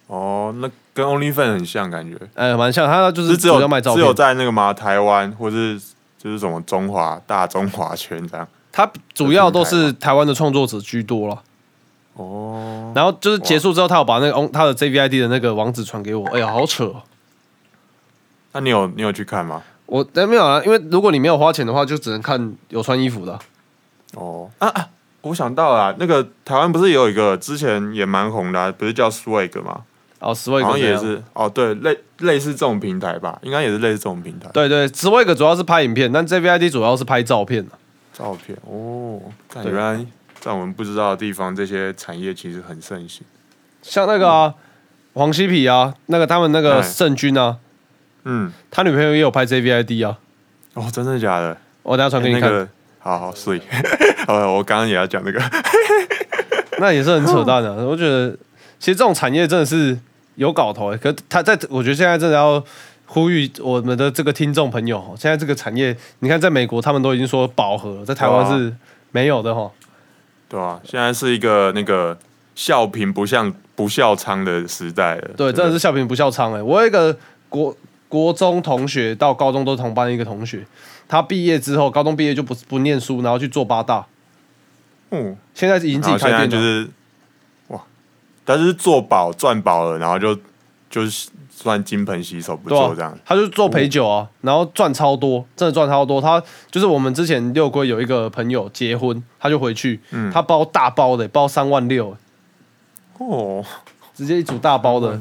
[0.07, 5.79] 哦，那跟 OnlyFans 很像，感觉哎，蛮像，他就是只有主要卖照片只有，在那个嘛台湾或是
[6.17, 8.49] 就是什么中华大中华圈这样。
[8.73, 11.43] 他主要都是台湾的创作者居多了。
[12.15, 16.27] 哦，然后就是结束之后，他有把那个他的 JVID 的那个网址传给我。
[16.29, 17.03] 哎呀，好扯、哦！
[18.53, 19.63] 那你有你有去看吗？
[19.87, 23.41] 我但没有啊，因为如果你没有花钱的话，就只能看有穿衣服的啊。
[24.15, 24.89] 哦啊啊！
[25.23, 29.83] 我想到了啊，那个台湾不是也有一个之前也蛮红的啊、不是叫 Swag 吗？
[30.19, 30.97] 哦，Swag 好像也。
[30.99, 34.51] 是哦，对，类类似这种平台吧，应该也是类似这种平台。
[34.53, 37.73] 对对，Swag 主要是拍影片，但 JVID 主要是拍照片的。
[38.21, 39.19] 照片哦，
[39.65, 40.05] 原来
[40.39, 43.23] 在我们不知道的地方，这些产业其实很盛行。
[43.81, 44.55] 像那个啊，
[45.15, 47.57] 黄西皮啊，那个他们那个哎圣君啊，
[48.25, 50.19] 嗯，他女朋友也有拍 JVID 啊。
[50.75, 51.57] 哦，真的假的？
[51.83, 53.63] 我等下传给你看，那个好好所以，
[54.29, 55.41] 呃，我刚刚也要讲那个，
[56.79, 58.31] 那也是很扯淡的、 我觉得
[58.79, 59.99] 其实这种产业真的是
[60.35, 62.63] 有搞头哎、可他在我觉得现在真的要
[63.13, 68.73] 呼吁我们的这个听众朋友，现在这个产业，你看在美国他们都已经说饱和了，在台湾是
[69.11, 69.69] 没有的哈。
[70.49, 72.17] 对啊，现在是一个那个
[72.55, 75.31] 笑贫不像不笑娼的时代了。
[75.37, 77.17] 对，真的是笑贫不笑娼哎、我有一个
[77.49, 77.77] 国
[78.09, 80.65] 国中同学到高中都同班的一个同学，
[81.09, 84.07] 他毕业之后，高中毕业就不不念书，然后去做八大，
[85.11, 86.47] 嗯，现在已经自己开店了。
[86.47, 86.89] 就是
[87.69, 87.83] 哇，
[88.45, 90.39] 但是做饱赚饱了，然后就
[90.89, 91.29] 就是
[91.63, 96.19] 算金盆洗手不对做这样啊。，他就做陪酒啊，然后赚超多，真的赚超多。
[96.19, 102.17] 他就是我们之前六龟有一个朋友结婚，他就回去，嗯他包大包的，包三万六，
[103.19, 103.63] 哦，
[104.15, 105.21] 直接一组大包的。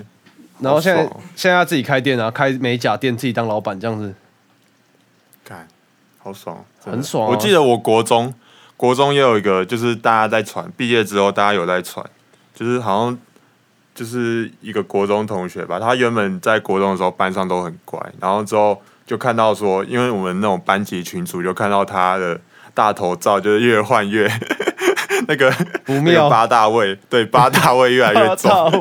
[0.61, 1.03] 然后现在、
[1.35, 4.13] 现在他自己开店啊，开美甲店，自己当老板这样子。
[5.43, 5.67] 看，
[6.17, 8.33] 好爽，很爽啊我记得我国中，
[8.77, 12.05] 国中也有一个，就是大家在传，毕业之后大家有在传，
[12.53, 13.17] 就是好像
[13.99, 22.39] 就是一个国中同学吧，他原本在国中的时候班上都很乖，然后之后就看到说，因为我们那种班级群组就看到他的
[22.73, 24.25] 大头照，就是越换越
[25.27, 25.51] 那个
[25.83, 26.03] 不妙。
[26.03, 28.71] 那个八大位，对八大位越来越重，操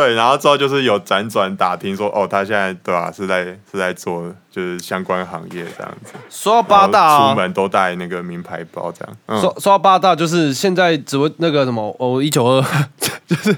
[0.00, 9.16] 对，然后之后就是有辗转打听说，哦，他现在对吧、是在是在做就是相关行业这样子，说到八大、出门都带那个名牌包这样。
[9.26, 12.64] 嗯，说说到八大，就是现在指挥那个什么，哦，一九二，
[13.28, 13.54] 就是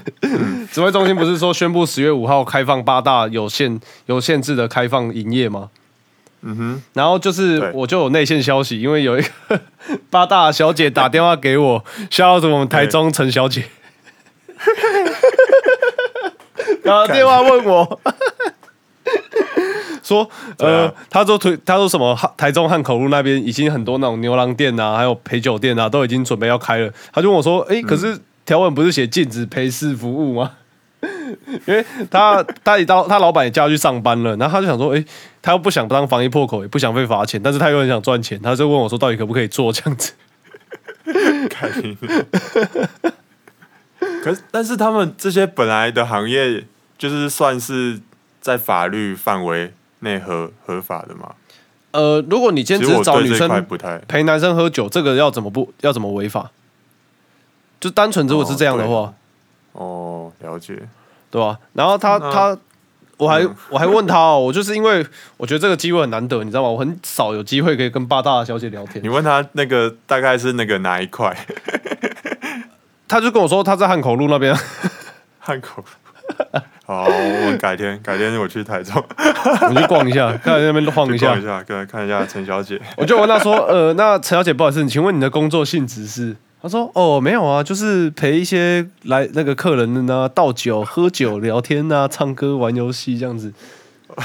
[0.69, 5.69] 指挥中心不是说宣布十月五号开放八大有限有限制的开放营业吗？
[6.41, 9.61] 嗯哼，然后就是我就有内线消息，因为有一个
[10.09, 13.63] 八大小姐打电话给我，笑到我们台中陈小姐，
[17.07, 17.99] 打电话问我。
[20.03, 22.17] 说，呃啊，他说推，他说什么？
[22.35, 26.91] 台中汉口路那边已经很多那种牛郎店啊，还有陪酒店啊，都已经准备要开了。
[27.13, 30.51] 他就问我说，哎、可是条文不是写禁止陪侍服务吗？
[31.65, 35.03] 因为他他也到他老板也叫他去上班了，然后他就想说，哎、
[35.41, 40.13] 他又不想当防疫破口，也不想被罚钱，但是他又很想赚钱，他就问我说，到底可不可以做这样子？
[41.49, 41.97] 开心。
[44.21, 46.65] 可是，但是他们这些本来的行业，
[47.03, 47.99] 就是算是
[48.39, 51.33] 在法律范围内合合法的嘛？
[51.91, 53.67] 呃，如果你今其天只是找女生
[54.07, 56.49] 陪男生喝酒，这个要怎么不要怎么违法？
[57.81, 59.13] 就单纯如果是这样的话，
[59.73, 60.81] 哦，了解。
[61.29, 62.57] 对吧、然后他他，
[63.17, 66.69] 我还嗯 我还问他哦，我就是因为我觉得这个机会很难得，你知道吗？
[66.69, 69.09] 我很少有机会可以跟八大小姐聊天你。
[69.09, 71.35] 问他那个大概是那个哪一块？
[73.09, 74.55] 他就跟我说他在汉口路那边，
[75.39, 75.83] 汉口。
[76.85, 78.95] 好，我们改天改天我去台中
[79.61, 81.45] 我们去逛一下，看那边晃一下去逛一。
[81.45, 82.79] 下，跟看一下陈小姐。
[82.97, 93.51] 我就问她说：“呃，那陈小姐，不好意思，请问你的工作性质是？”她说：“哦，没有啊，就是陪一些来那个客人呢倒酒、喝酒、聊天啊、唱歌、玩游戏这样子。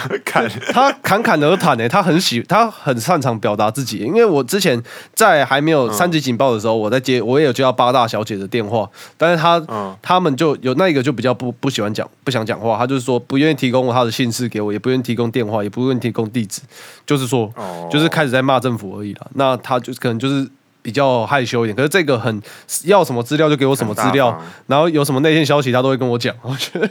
[0.24, 3.98] 看，他侃侃而谈诶、欸他很喜，他很擅长表达自己。
[3.98, 4.82] 因为我之前
[5.14, 16.60] 在还没有三级警报的时候，我在接，我也有接到八大小姐的电话，但是他、嗯他们就有那一个就比较不不喜欢讲，不想讲话，他就是说不愿意提供他的姓氏给我，也不愿意提供电话，也不愿意提供地址，
[17.06, 19.26] 就是说，哦就是开始在骂政府而已了。
[19.34, 20.48] 那他就可能就是。
[20.80, 22.40] 比较害羞一点，可是这个很
[22.84, 26.34] 要什么资料就给我什么资料然后有什么内线消息他都会跟我讲。
[26.40, 26.88] 我觉得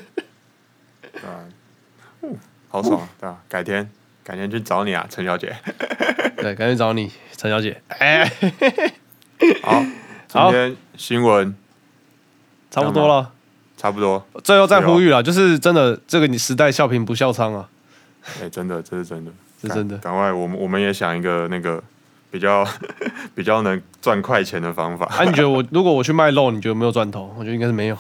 [2.82, 3.38] 好爽，对吧？
[3.50, 3.90] 改天
[4.24, 5.56] 改天去找你啊，陈小姐。
[6.38, 7.82] 对，赶紧找你，陈小姐。
[7.88, 8.32] 哎、
[9.64, 9.84] 好，
[10.28, 11.56] 今天新闻
[12.70, 13.32] 差不多了。
[13.76, 14.26] 差不多。
[14.44, 17.70] 最后再呼吁了，就是真的，这个你时代笑贫不笑娼啊，
[18.42, 21.84] 哎、真的，这是真的， 是真的赶赶快，我们我们也想一个那个
[22.32, 22.68] 比较
[23.36, 25.06] 比较能赚快钱的方法。
[25.06, 27.32] 啊，你觉得我如果我去卖肉，你觉得有没有赚头？
[27.38, 27.98] 我觉得应该是没有。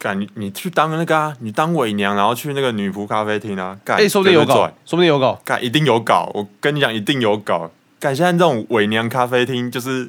[0.00, 4.54] 干你你去当那个啊，你当伪娘，然后去那个女仆咖啡厅啊，干，哎、说不定有搞
[4.86, 5.38] 说不定有搞。
[5.44, 7.70] 干一定有搞，我跟你讲，一定有搞。
[8.00, 10.08] 干现在这种伪娘咖啡厅就是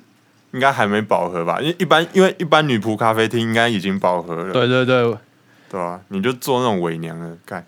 [0.51, 1.59] 应该还没饱和吧？
[1.59, 5.13] 因为一般因为一般女仆咖啡厅应该已经饱和了，对对对，
[5.69, 7.65] 对啊、你就做那种伪娘的，干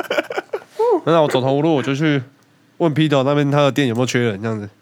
[1.06, 2.22] 那我走投无路，我就去
[2.76, 4.68] 问 Peter 那边他的店有没有缺人，这样子。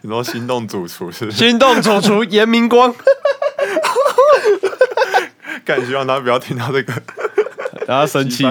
[0.00, 1.36] 你说心动主厨是是？
[1.36, 2.94] 心动主厨严明光，
[5.68, 6.94] 干希望他不要听到这个。
[7.86, 8.42] 然后生气。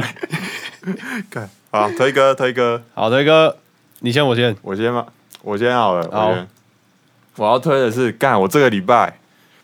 [1.31, 3.57] 干好，推哥推哥，好推哥
[4.01, 4.55] 你先，我先。
[4.61, 5.07] 我先吗，
[5.41, 6.07] 我先好了。
[6.11, 6.47] 好我先，
[7.37, 9.17] 我要推的是干，我这个礼拜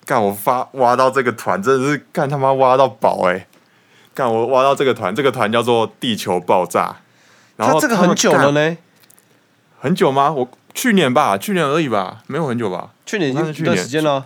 [0.03, 3.45] 干，我发挖到这个团，真的是干他妈挖到宝哎、
[4.15, 6.95] 干我挖到这个团，这个团叫做地球爆炸。
[7.55, 8.77] 然后他这个很久了干，呢，
[9.79, 10.31] 很久吗？
[10.31, 12.89] 我去年吧，去年而已吧，没有很久吧。
[13.05, 14.25] 去年已那是去年经一段时间了。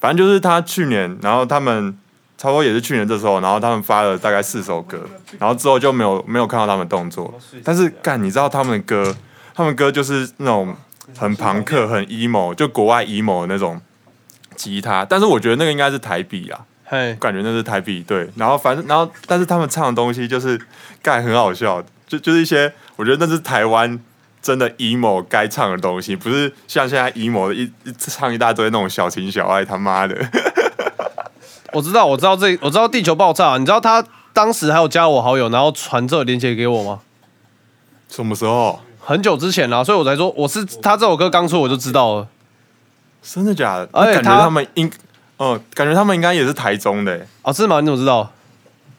[0.00, 1.96] 反正就是他去年，然后他们
[2.44, 5.02] 差不多也是去年这时候，然后他们发了大概四首歌，
[5.38, 7.32] 然后之后就没有没有看到他们动作。
[7.64, 9.16] 但是干，你知道他们的歌，
[9.54, 10.76] 他们歌就是那种
[11.16, 13.80] 很朋克、很 emo，就国外 emo 的那种
[14.56, 15.06] 吉他。
[15.06, 18.28] 但是我觉得那个应该是台币啊，嘿，感觉那是台币对。
[18.36, 20.60] 然后反正然后但是他们唱的东西就是
[21.00, 23.98] 干很好笑，就就是一些我觉得那是台湾。
[24.42, 30.14] 真的 emo 该唱的东西，不是像现在 emo 的一一唱一大堆那种小情小爱，他妈的！
[31.74, 33.58] 我知道，我知道这，我知道地球爆炸。
[33.58, 37.00] 你知道他当时还有加我好友，然后传这个链接给我吗？
[38.08, 38.80] 什么时候？
[39.00, 42.28] 很久之前啦，所以我才说我是他这首歌刚出我就知道了。
[43.22, 43.88] 真的假的？
[43.92, 44.90] 而且他感觉他们应，
[45.38, 47.80] 嗯，感觉他们应该也是台中的欸，哦，是吗？
[47.80, 48.30] 你怎么知道？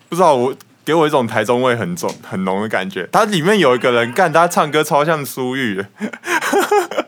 [0.09, 3.07] 不知道我给我一种台中味很重很浓的感觉。
[3.11, 5.85] 他里面有一个人干，他唱歌超像苏玉的，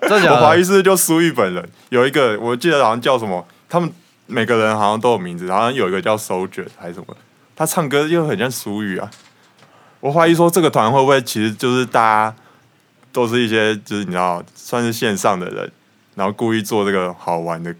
[0.01, 0.35] 真的假的？
[0.37, 1.69] 我怀疑是就苏玉本人。
[1.89, 3.91] 有一个我记得好像叫什么，他们
[4.27, 7.15] 每个人好像都有名字，好像有一个叫 Soldier 还是什么，
[7.55, 9.09] 他唱歌又很像俗语啊。
[9.99, 12.35] 我怀疑说这个团会不会其实就是大家
[13.11, 15.71] 都是一些就是你知道算是线上的人，
[16.15, 17.73] 然后故意做这个好玩的，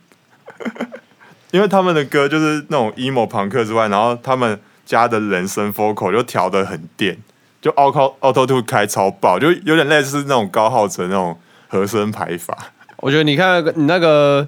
[1.51, 7.17] 因为他们的歌就是那种 emo 朋克之外，然后他们加的人声 vocal 就调的很电，
[7.61, 12.57] 就 auto auto t o 开超爆，就有点类似那种高浩哲那种和声排法。
[12.97, 14.47] 我觉得你看你那个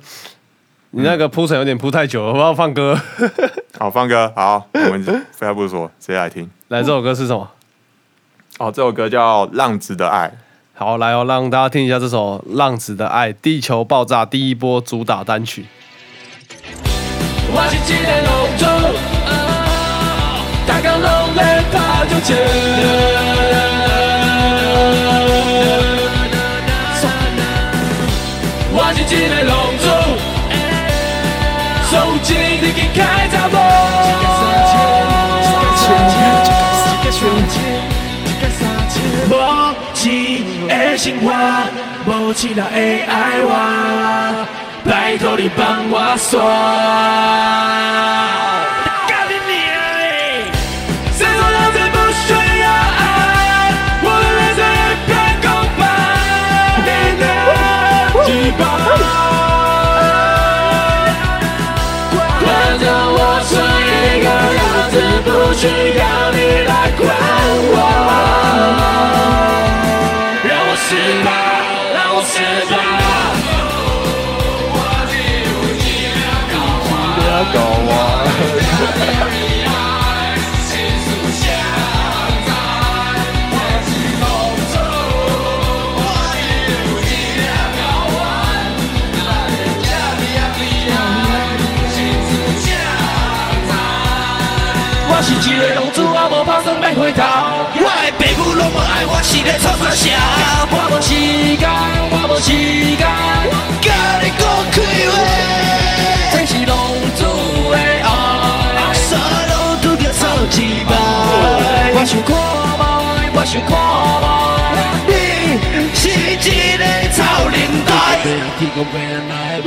[0.91, 2.99] 你那个铺陈有点铺太久了，我要放歌。
[3.78, 6.49] 好，放歌，好，我们废话不说，直接来听。
[6.69, 7.47] 来，这首歌是什么？
[8.58, 10.28] 哦，这首歌叫《浪子的爱》。
[10.73, 15.67] 好，来哦，让大家听一下这首《浪子的爱》，地球爆炸第一波主打单曲。
[17.52, 18.65] 我是一个浪子，
[20.65, 22.34] 大家拢在拍着车。
[28.71, 29.78] 我是一个浪
[32.69, 33.58] 你去开查某。
[39.32, 39.34] 无
[39.93, 40.05] 钱
[40.67, 41.27] 的生活，
[42.05, 44.45] 无钱人会爱我，
[44.86, 46.39] 拜托你帮我刷。
[65.00, 65.64] 是，不需
[65.98, 67.08] 要你来管
[67.72, 67.76] 我。
[70.44, 70.88] 让我失
[71.24, 71.28] 败，
[71.94, 72.34] 让我失
[72.70, 72.74] 败。
[77.52, 79.29] 我
[95.41, 97.23] 一个浪子，我无打算要回头。
[97.80, 100.06] 我的爸母拢无爱我，是咧创啥啥？
[100.69, 101.10] 我无时
[101.56, 101.63] 间，
[102.12, 102.52] 我无时
[102.99, 103.08] 间，
[103.80, 103.88] 甲
[104.21, 104.78] 你讲开
[105.10, 105.13] 话。
[106.32, 106.71] 这是浪
[107.15, 107.23] 子
[107.71, 109.08] 的爱，啥
[109.49, 110.21] 拢拄着臭
[110.52, 110.91] 一摆。
[111.95, 112.30] 我想看
[112.78, 112.84] 卖，
[113.34, 113.71] 我想看
[114.19, 114.28] 卖，
[115.08, 115.12] 你
[115.95, 116.04] 是
[116.36, 116.84] 一个
[117.89, 118.21] 臭灵台。
[118.60, 119.58] 天公伯来，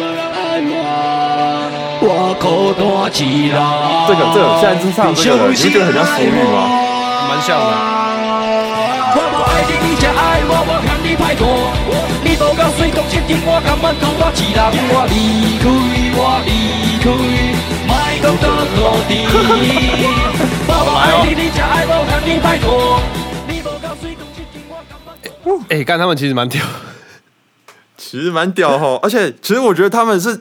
[4.06, 6.56] 这个这个现在是唱这个，你觉得很像苏玉吗？
[7.28, 7.62] 蛮像的。
[9.14, 11.42] 我爱你，你才爱我，我向你歹过。
[12.22, 14.58] 你无够水讲一点，我甘愿当我一人。
[14.90, 15.14] 我离
[15.58, 15.64] 开，
[16.14, 16.50] 我离
[17.02, 17.04] 开，
[17.88, 18.34] 莫讲
[18.76, 18.78] 多。
[20.68, 22.66] 我爱你，你才爱我，向你歹过。
[23.48, 24.92] 你无够水讲一点，我甘
[25.68, 25.80] 愿。
[25.80, 26.62] 哎、干他们其实蛮屌。
[28.12, 30.38] 其实蛮屌哈， 而且其实我觉得他们是，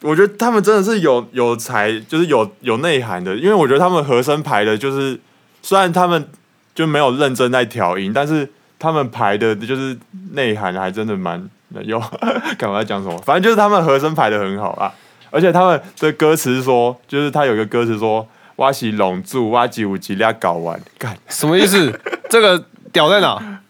[0.00, 5.20] 我觉得他们真的是有有才，就是有有内涵的，因为我觉得他们和声排的，就是
[5.60, 6.26] 虽然他们
[6.74, 9.94] 就没有认真在调音，但是他们排的就是
[10.32, 11.46] 内涵还真的蛮
[11.82, 12.02] 有。
[12.56, 13.18] 干嘛在讲什么？
[13.18, 14.90] 反正就是他们和声排的很好啊，
[15.30, 18.26] 而且他们的歌词说，就是他有一个歌词说。
[18.56, 22.00] 挖起拢住，挖起五几俩搞完，干什么意思？
[22.30, 23.36] 这个屌在哪？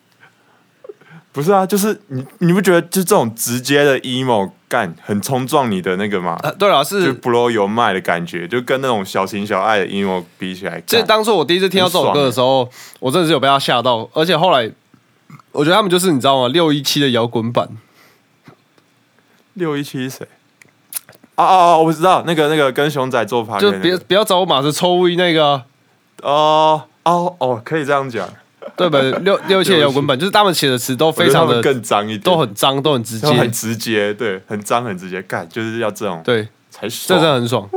[1.36, 6.32] 不是啊，就是你你不觉得就这种直接的 emo 干很冲撞你的那个吗？
[6.42, 12.66] 啊，对了，是就 blow your mind 的感觉，就跟那种小情小爱的 emo 比起来，干这当初我第一次听到这首歌的时候，
[13.00, 14.72] 我真的是有被他吓到，而且后来
[15.52, 16.48] 我觉得他们就是你知道吗？
[16.48, 17.68] 六一七的摇滚版，
[19.52, 20.26] 六一七谁？
[21.34, 25.62] 哦哦哦，我知道那个那个跟熊仔做 a 就别不要找我马子抽乌那个啊、
[26.22, 28.26] 哦哦哦，可以这样讲，
[28.76, 29.24] 对 本？
[29.24, 37.18] 六六一七的摇滚版就是他们写的词都非常的更脏一点，都很脏，都很直接，很直接，对，很脏很直接，干就是要这种对，才爽。
[37.18, 37.68] 这真的很爽。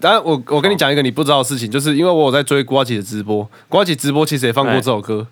[0.00, 4.76] 当然我我跟你讲一个你不知道的事情，就是因为我有在追瓜姐的直播，瓜姐直播其实也放过哎。
[4.76, 5.26] 这首歌。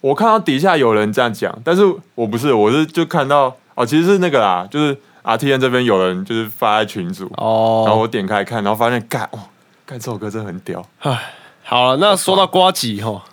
[0.00, 1.82] 我看到底下有人这样讲，但是
[2.14, 9.40] 我不是，我是就看到哦，其实是那个啦，就是 RTN 这边有人就是发在群组哦，然后哦，我点开看，然后发现干哦，
[9.84, 13.24] 干这首歌真的很屌，唉好了，那说到瓜吉哈，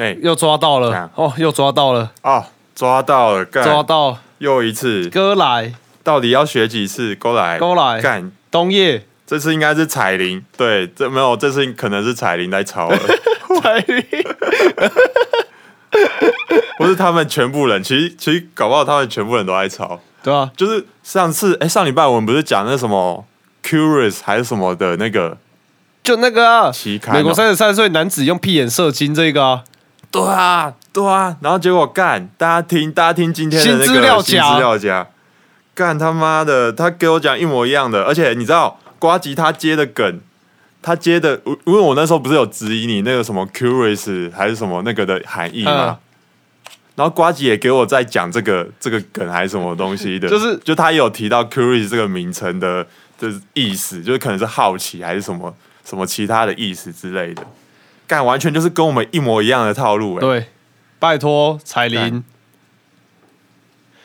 [0.00, 1.10] 哎、又抓到了样？
[1.14, 2.44] 哦，又抓到了，哦，
[2.74, 3.64] 抓到了，干。
[3.64, 4.18] 抓到。
[4.38, 5.74] 又一次，哥来。
[6.02, 7.14] 到底要学几次？
[7.14, 8.00] 哥来，勾来。
[8.00, 9.04] 干，冬叶。
[9.26, 12.98] 这次应该是彩铃，对，这没有，这次可能是彩铃在抄了，
[13.62, 14.02] 彩铃，
[16.78, 20.00] 不是他们全部人，其实其实搞不好他们全部人都在抄。
[20.22, 23.24] 对啊，就是上次哎、上礼拜我们不是讲那什么
[23.62, 25.36] Curious 还是什么的那个
[26.02, 29.62] 就那个啊，期刊哦、美国三十三岁男子用屁眼射精这个啊，
[30.10, 35.06] 对啊对啊，然后结果干大家听大家听今天的那个新资料夹
[35.74, 40.20] 干他妈的，他给我讲一模一样的，而且你知道瓜吉他接的梗。
[40.82, 45.98] 他接的，我因为我那时候不是有质疑你那个什么 curious 还是什么那个的含义吗？
[46.94, 52.82] 然后瓜吉也给我在讲这个这个梗还是什么东西的，就是就他也有提到 curious 这个名称的
[53.18, 55.54] 的意思，就是可能是好奇还是什么
[55.84, 57.46] 什么其他的意思之类的，
[58.10, 60.46] 干完全就是跟我们一模一样的套路、欸，对，
[60.98, 62.00] 拜托彩铃。
[62.00, 62.24] 干，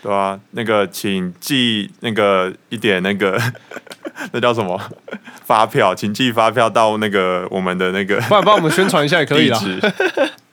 [0.03, 3.41] 对吧、那个请寄那个一点那个
[4.32, 4.80] 那叫什么？
[5.43, 9.58] 发票，请寄发票到那个我们的那个 不然帮我们宣传一下也可以啦。
[9.58, 9.91] 地址，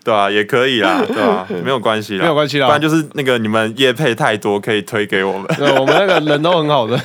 [0.03, 2.67] 对啊，也可以啦，对吧、没有关系啦，没有关系啦。
[2.69, 6.99] 不然就是那个你们业配太多，可以推给我们，对，我们那个人都很好的，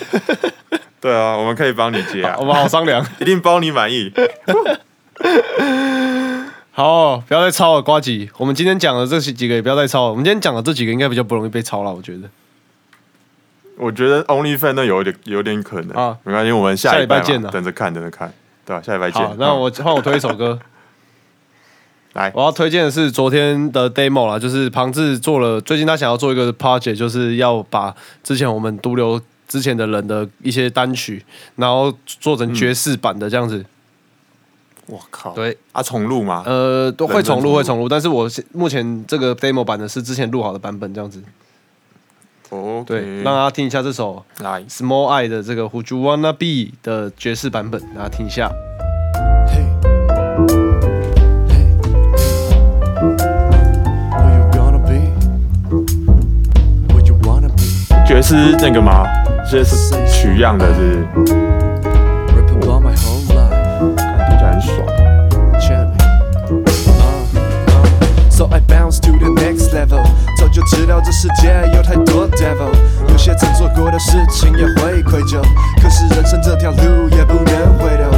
[1.02, 2.38] 对啊，我们可以帮你接啊。
[2.40, 3.06] 我，们好商量。
[3.20, 4.14] 一定包你满意。
[6.78, 8.30] 好，不要再抄了，瓜吉。
[8.38, 10.10] 我们今天讲的这几个也不要再抄了。
[10.12, 12.30] 我们今天讲的这几个应该比较不容易被抄了，我觉得。
[13.80, 18.32] 我觉得 OnlyFans 那有点有点可能啊没关系，我们下下礼拜拜见了等着看，等着看，
[18.64, 20.60] 对吧、下礼拜见好。，那嗯我换我推一首歌。
[22.14, 27.92] 来我要推荐的是昨天的 demo 啦，就是庞志做了，最近他想要做一个 project，就是要把
[28.24, 31.26] 之前我们独留之前的人的一些单曲，
[31.56, 33.66] 然后做成爵士版的这样子。
[34.88, 36.44] 我靠，对，啊，重录吗？
[36.46, 41.22] 呃，都会重录会重录，但是我目前这个 demo 版的是之前录好的版本这样子。
[42.50, 48.50] 哦，对，让大家听一下这首来，Small Eye 的这个 Who You Wanna Be 的爵士版本，大家听一下。
[58.08, 59.04] 爵士那个吗？
[59.52, 61.06] 爵士取样的是，
[64.58, 64.78] 很爽。
[68.30, 70.04] So I bounce to the next level，
[70.40, 72.72] 早就知道这世界有太多 devil，
[73.10, 75.42] 有些曾做过的事情也会愧疚，
[75.82, 78.12] 可是人生这条路也不能回头。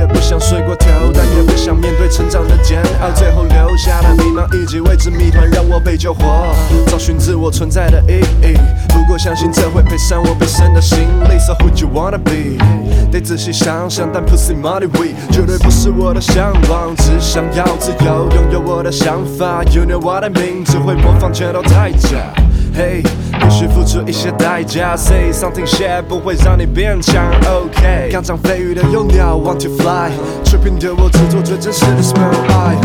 [0.00, 6.46] 也不想睡过头，但也不想面对成长的煎熬，最后留下的迷茫以及未知谜团让我被救活，
[6.86, 8.56] 找寻自我存在的意义。
[8.88, 11.38] 不过相信这会赔上我毕生的心力。
[11.38, 12.56] So who you wanna be？
[13.12, 19.62] 得仔细想想，但 pussy money we 绝对不是我的向往，只想要自由，拥有我的想法。
[19.64, 20.64] You know what I mean？
[20.64, 22.18] 只会模仿全都太假。
[22.74, 24.96] Hey，必须付出一些代价。
[24.96, 27.30] Say something shit 不会让你变强。
[27.46, 32.76] OK，刚长飞羽的幼鸟 want to fly，tripping 的我制作最真实的 smell eye。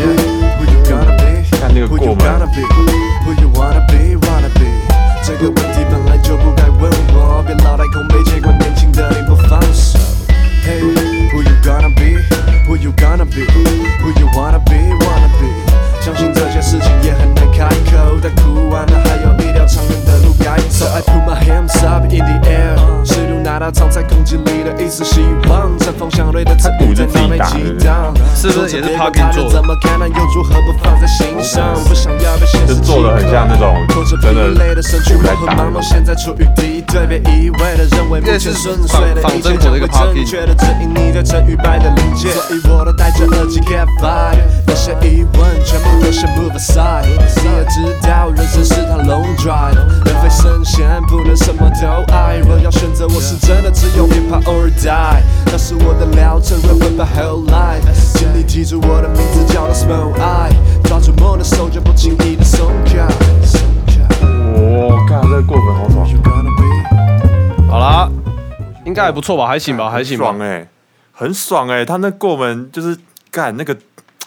[0.00, 1.56] Yeah，who you gonna be？
[1.58, 4.66] 看那个 Who 过 you 门 gonna be？Who you wanna be？Wanna be？
[5.22, 9.98] 这个问题本来就不该问我，别老来空杯结果年轻的你不放手。
[10.66, 14.03] Hey，who you gonna be？Who you gonna be？Who
[20.84, 22.63] So I put my hands up in the air，
[23.64, 26.54] 试图拿到藏在空气里的一丝希望，针锋相对的。
[26.56, 29.50] 词语在脑内激荡，是不是也是别 Parkin 管他做的。
[29.50, 31.74] 怎么看，那又如何不放在心上？
[31.84, 34.50] 不想要被现实就做得很像那种拖着真的。
[34.52, 34.82] 疲累的。
[34.82, 37.84] 身躯，我在打和忙碌现在处于敌对，别一味的。
[37.96, 39.22] 认为目前顺遂的。
[39.34, 40.54] 一切将会正确的。
[40.54, 41.90] 指引你对成与败的。
[41.94, 44.36] 理解，所以我都戴着耳机 get vibe，
[44.66, 47.06] 那些疑问全部都先 move aside。
[47.06, 52.36] 你也知道人生是趟 long drive，人非圣贤，不能什么都爱。
[52.46, 57.82] 若要选择，我是真的只有 hip hop or die，那是我的疗程，rap my whole life。
[58.14, 63.06] 请你记住我的名字叫做 Small Eye，抓住梦的手就不轻易的松开。
[63.44, 64.02] 松开
[64.56, 66.06] 我看这个过门好爽
[67.68, 68.08] 好啦，
[68.84, 69.46] 应该还不错吧？
[69.46, 69.90] 还行吧？
[69.90, 70.38] 还行吧爽？
[70.40, 70.68] 哎、
[71.12, 72.96] 很爽哎、他那过门就是
[73.32, 73.76] 干那个，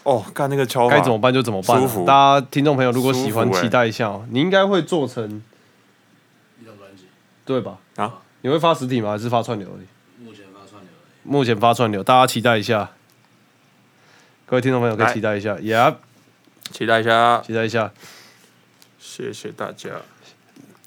[0.04, 4.24] 哦，干那个敲该怎么办就怎么办啊、大家听众朋友如果喜欢，欸期待一下哦。
[4.30, 5.24] 你应该会做成
[6.62, 7.06] 一张专辑，
[7.46, 7.78] 对吧？
[7.96, 8.14] 啊？
[8.42, 9.12] 你会发实体吗？
[9.12, 9.88] 还是发串流而已？
[10.26, 11.30] 目前发串流而已。
[11.30, 12.90] 目前发串流，大家期待一下。
[14.46, 15.96] 各位听众朋友可以期待一下，Yeah，
[16.72, 17.92] 期待一下，期待一下。
[19.00, 19.90] 谢谢大家。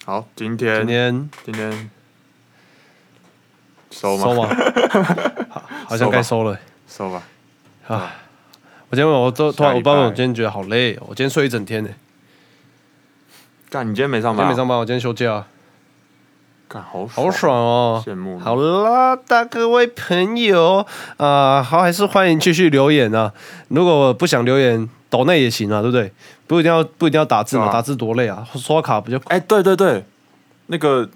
[0.05, 1.91] 好，今天今天今天
[3.91, 4.25] 收吗？
[4.25, 4.49] 收吗？
[5.51, 6.59] 好，好像该收了。
[6.89, 7.23] 收吧。
[7.87, 8.15] 啊！
[8.89, 11.03] 我今天我都突然，我不知道，我今天觉得好累哦。
[11.09, 11.91] 我今天睡一整天呢。
[13.69, 14.39] 干，你今天没上班？
[14.39, 15.47] 今天没上班，我今天休假，
[16.73, 18.01] 干，好好爽哦。
[18.07, 18.39] 羡慕。
[18.39, 23.33] 好啦，大各位朋友啊、好，还是欢迎继续留言啊。
[23.67, 26.13] 如果不想留言，抖内也行啊，对不对？
[26.47, 30.05] 不一定要不一定要打字嘛，啊打字多累啊，刷卡不就哎、对对对，
[30.69, 31.09] 那个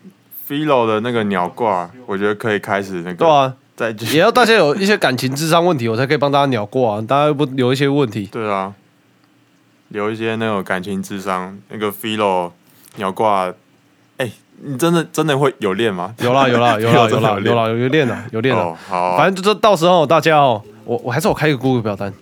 [0.49, 3.15] Philo 的那个鸟挂，我觉得可以开始那个。
[3.15, 3.31] 对。
[3.31, 3.55] 啊？
[3.77, 7.01] 再也要大家有一些感情智商问题，我才可以帮大家鸟过啊。
[7.01, 8.73] 大家又不留一些问题，对啊，
[9.89, 12.53] 留一些那种感情智商，那个 Philo
[12.95, 13.53] 鸟挂，
[14.19, 14.31] 哎、
[14.63, 16.15] 你真的真的会有练吗？
[16.21, 18.77] 有啦有啦 有啦有啦有啦有练了有练了哦，。
[18.89, 19.01] 好。
[19.01, 22.13] 啊、反正就到时候大家哦，我我还是我开一个 Google 表单，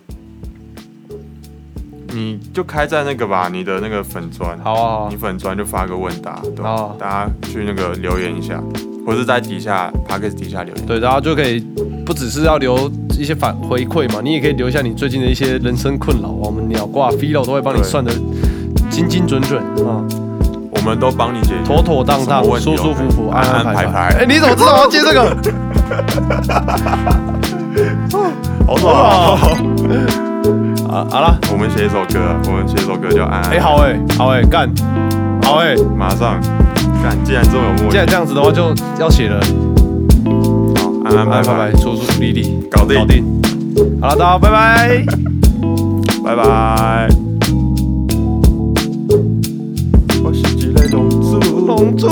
[2.07, 5.07] 你就开在那个吧，你的那个粉砖，好啊好啊。
[5.09, 6.63] 你粉砖就发个问答，对
[6.99, 8.61] 大家去那个留言一下，
[9.05, 10.85] 或是在底下 p o d c a s t 底下留言。
[10.85, 11.59] 对，然后就可以
[12.05, 18.11] 不只是要留一些反回馈嘛，你也可以留下你最近的一些人生困扰，我们鸟挂 Philo 都会帮你算的
[18.89, 20.22] 精精准准啊，我
[20.83, 23.91] 们都帮你解决，妥妥当当舒舒服服，安安排排排。
[23.91, 25.35] 排哎，你怎么知道我要接这个？
[28.67, 29.39] 好爽啊！
[30.89, 33.51] 啊，好了，我们写一首歌，我们写一首歌叫《安安》。
[33.55, 34.69] 哎，好哎，好哎，干，
[35.43, 36.39] 好哎，马上
[37.03, 37.17] 干！
[37.23, 39.39] 既然这么有默契既然，这样子的话，就要写了。
[40.75, 43.23] 好，安安拜拜拜拜拜，，舒舒理理，搞定搞定。
[44.01, 45.03] 好了，大家拜拜。
[46.23, 47.22] 拜拜。
[51.75, 52.07] 珠，龙珠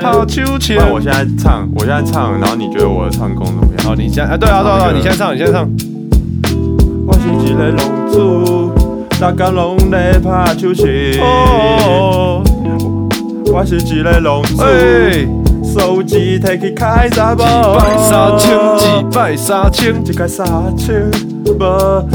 [0.00, 0.76] 跑秋不千。
[0.76, 3.86] 然我现在唱，我现在唱，然后你觉得我的唱功怎么样？
[3.86, 5.68] 好，你现在，哎，对啊，对啊，对啊，你先唱，你先唱。
[7.06, 8.72] 我是一个龙珠，
[9.20, 11.18] 大家拢在拍手气。
[11.20, 12.42] 哦，
[13.52, 15.26] 我是一个龙珠，哎，
[15.64, 18.50] 手机摕去开查某，一百三千，
[19.00, 21.10] 一百三千，一个三千，
[21.44, 21.50] 无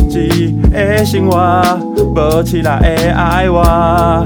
[0.09, 1.61] 一个生活，
[1.97, 4.25] 无其他会爱我，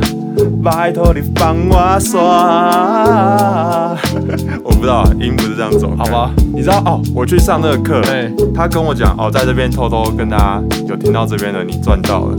[0.64, 3.97] 拜托你帮我刷。
[4.64, 6.32] 我不知道音不是这样走，好吧？
[6.53, 7.01] 你知道哦？
[7.16, 12.36] 我去上那个课，对，他跟我讲哦，在这边偷偷跟大家有听到这边的，你赚到了。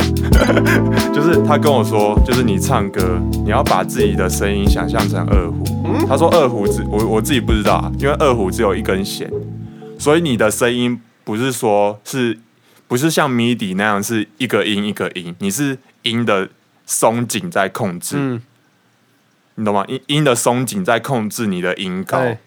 [1.12, 5.64] 就是他跟我说，就是你唱歌，你要把自己的声音想象成二胡。
[6.06, 9.30] 他说二胡只我我自己不知道啊，因为二胡只有一根弦，
[9.98, 12.38] 所以你的声音不是说是
[12.86, 16.48] 不是像 MIDI 那样是一个音一个音，你是音的
[16.86, 18.42] 松紧在控制，嗯，
[19.54, 19.84] 你懂吗？
[19.88, 22.18] 音音的松紧在控制你的音高。
[22.18, 22.38] 哎，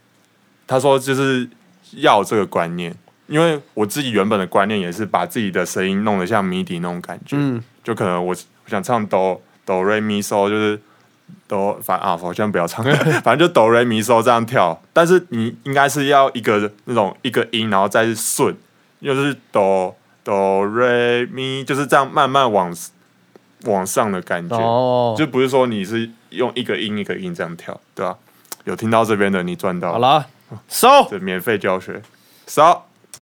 [0.68, 1.48] 他说就是
[1.92, 2.96] 要这个观念，
[3.28, 10.80] 因为我自己原本的观念也是把自己的声音弄得像谜底那种感觉，嗯，就可能我我想唱哆哆瑞咪嗦，就是
[11.48, 12.84] 哆反啊，好像不要唱，
[13.24, 18.56] 反正就哆瑞咪嗦这样跳，但是你应该是要一个那种一个音，然后再是顺，
[19.00, 22.76] 又是哆哆瑞咪，就是这样慢慢往
[23.66, 28.18] 往上的感觉，哦，就不是说你是用一个音一个音这样跳，对吧、
[28.64, 30.26] 有听到这边的你赚到，好，了，
[30.68, 30.88] 收。
[31.10, 32.02] 这免费教学，
[32.48, 32.88] 少。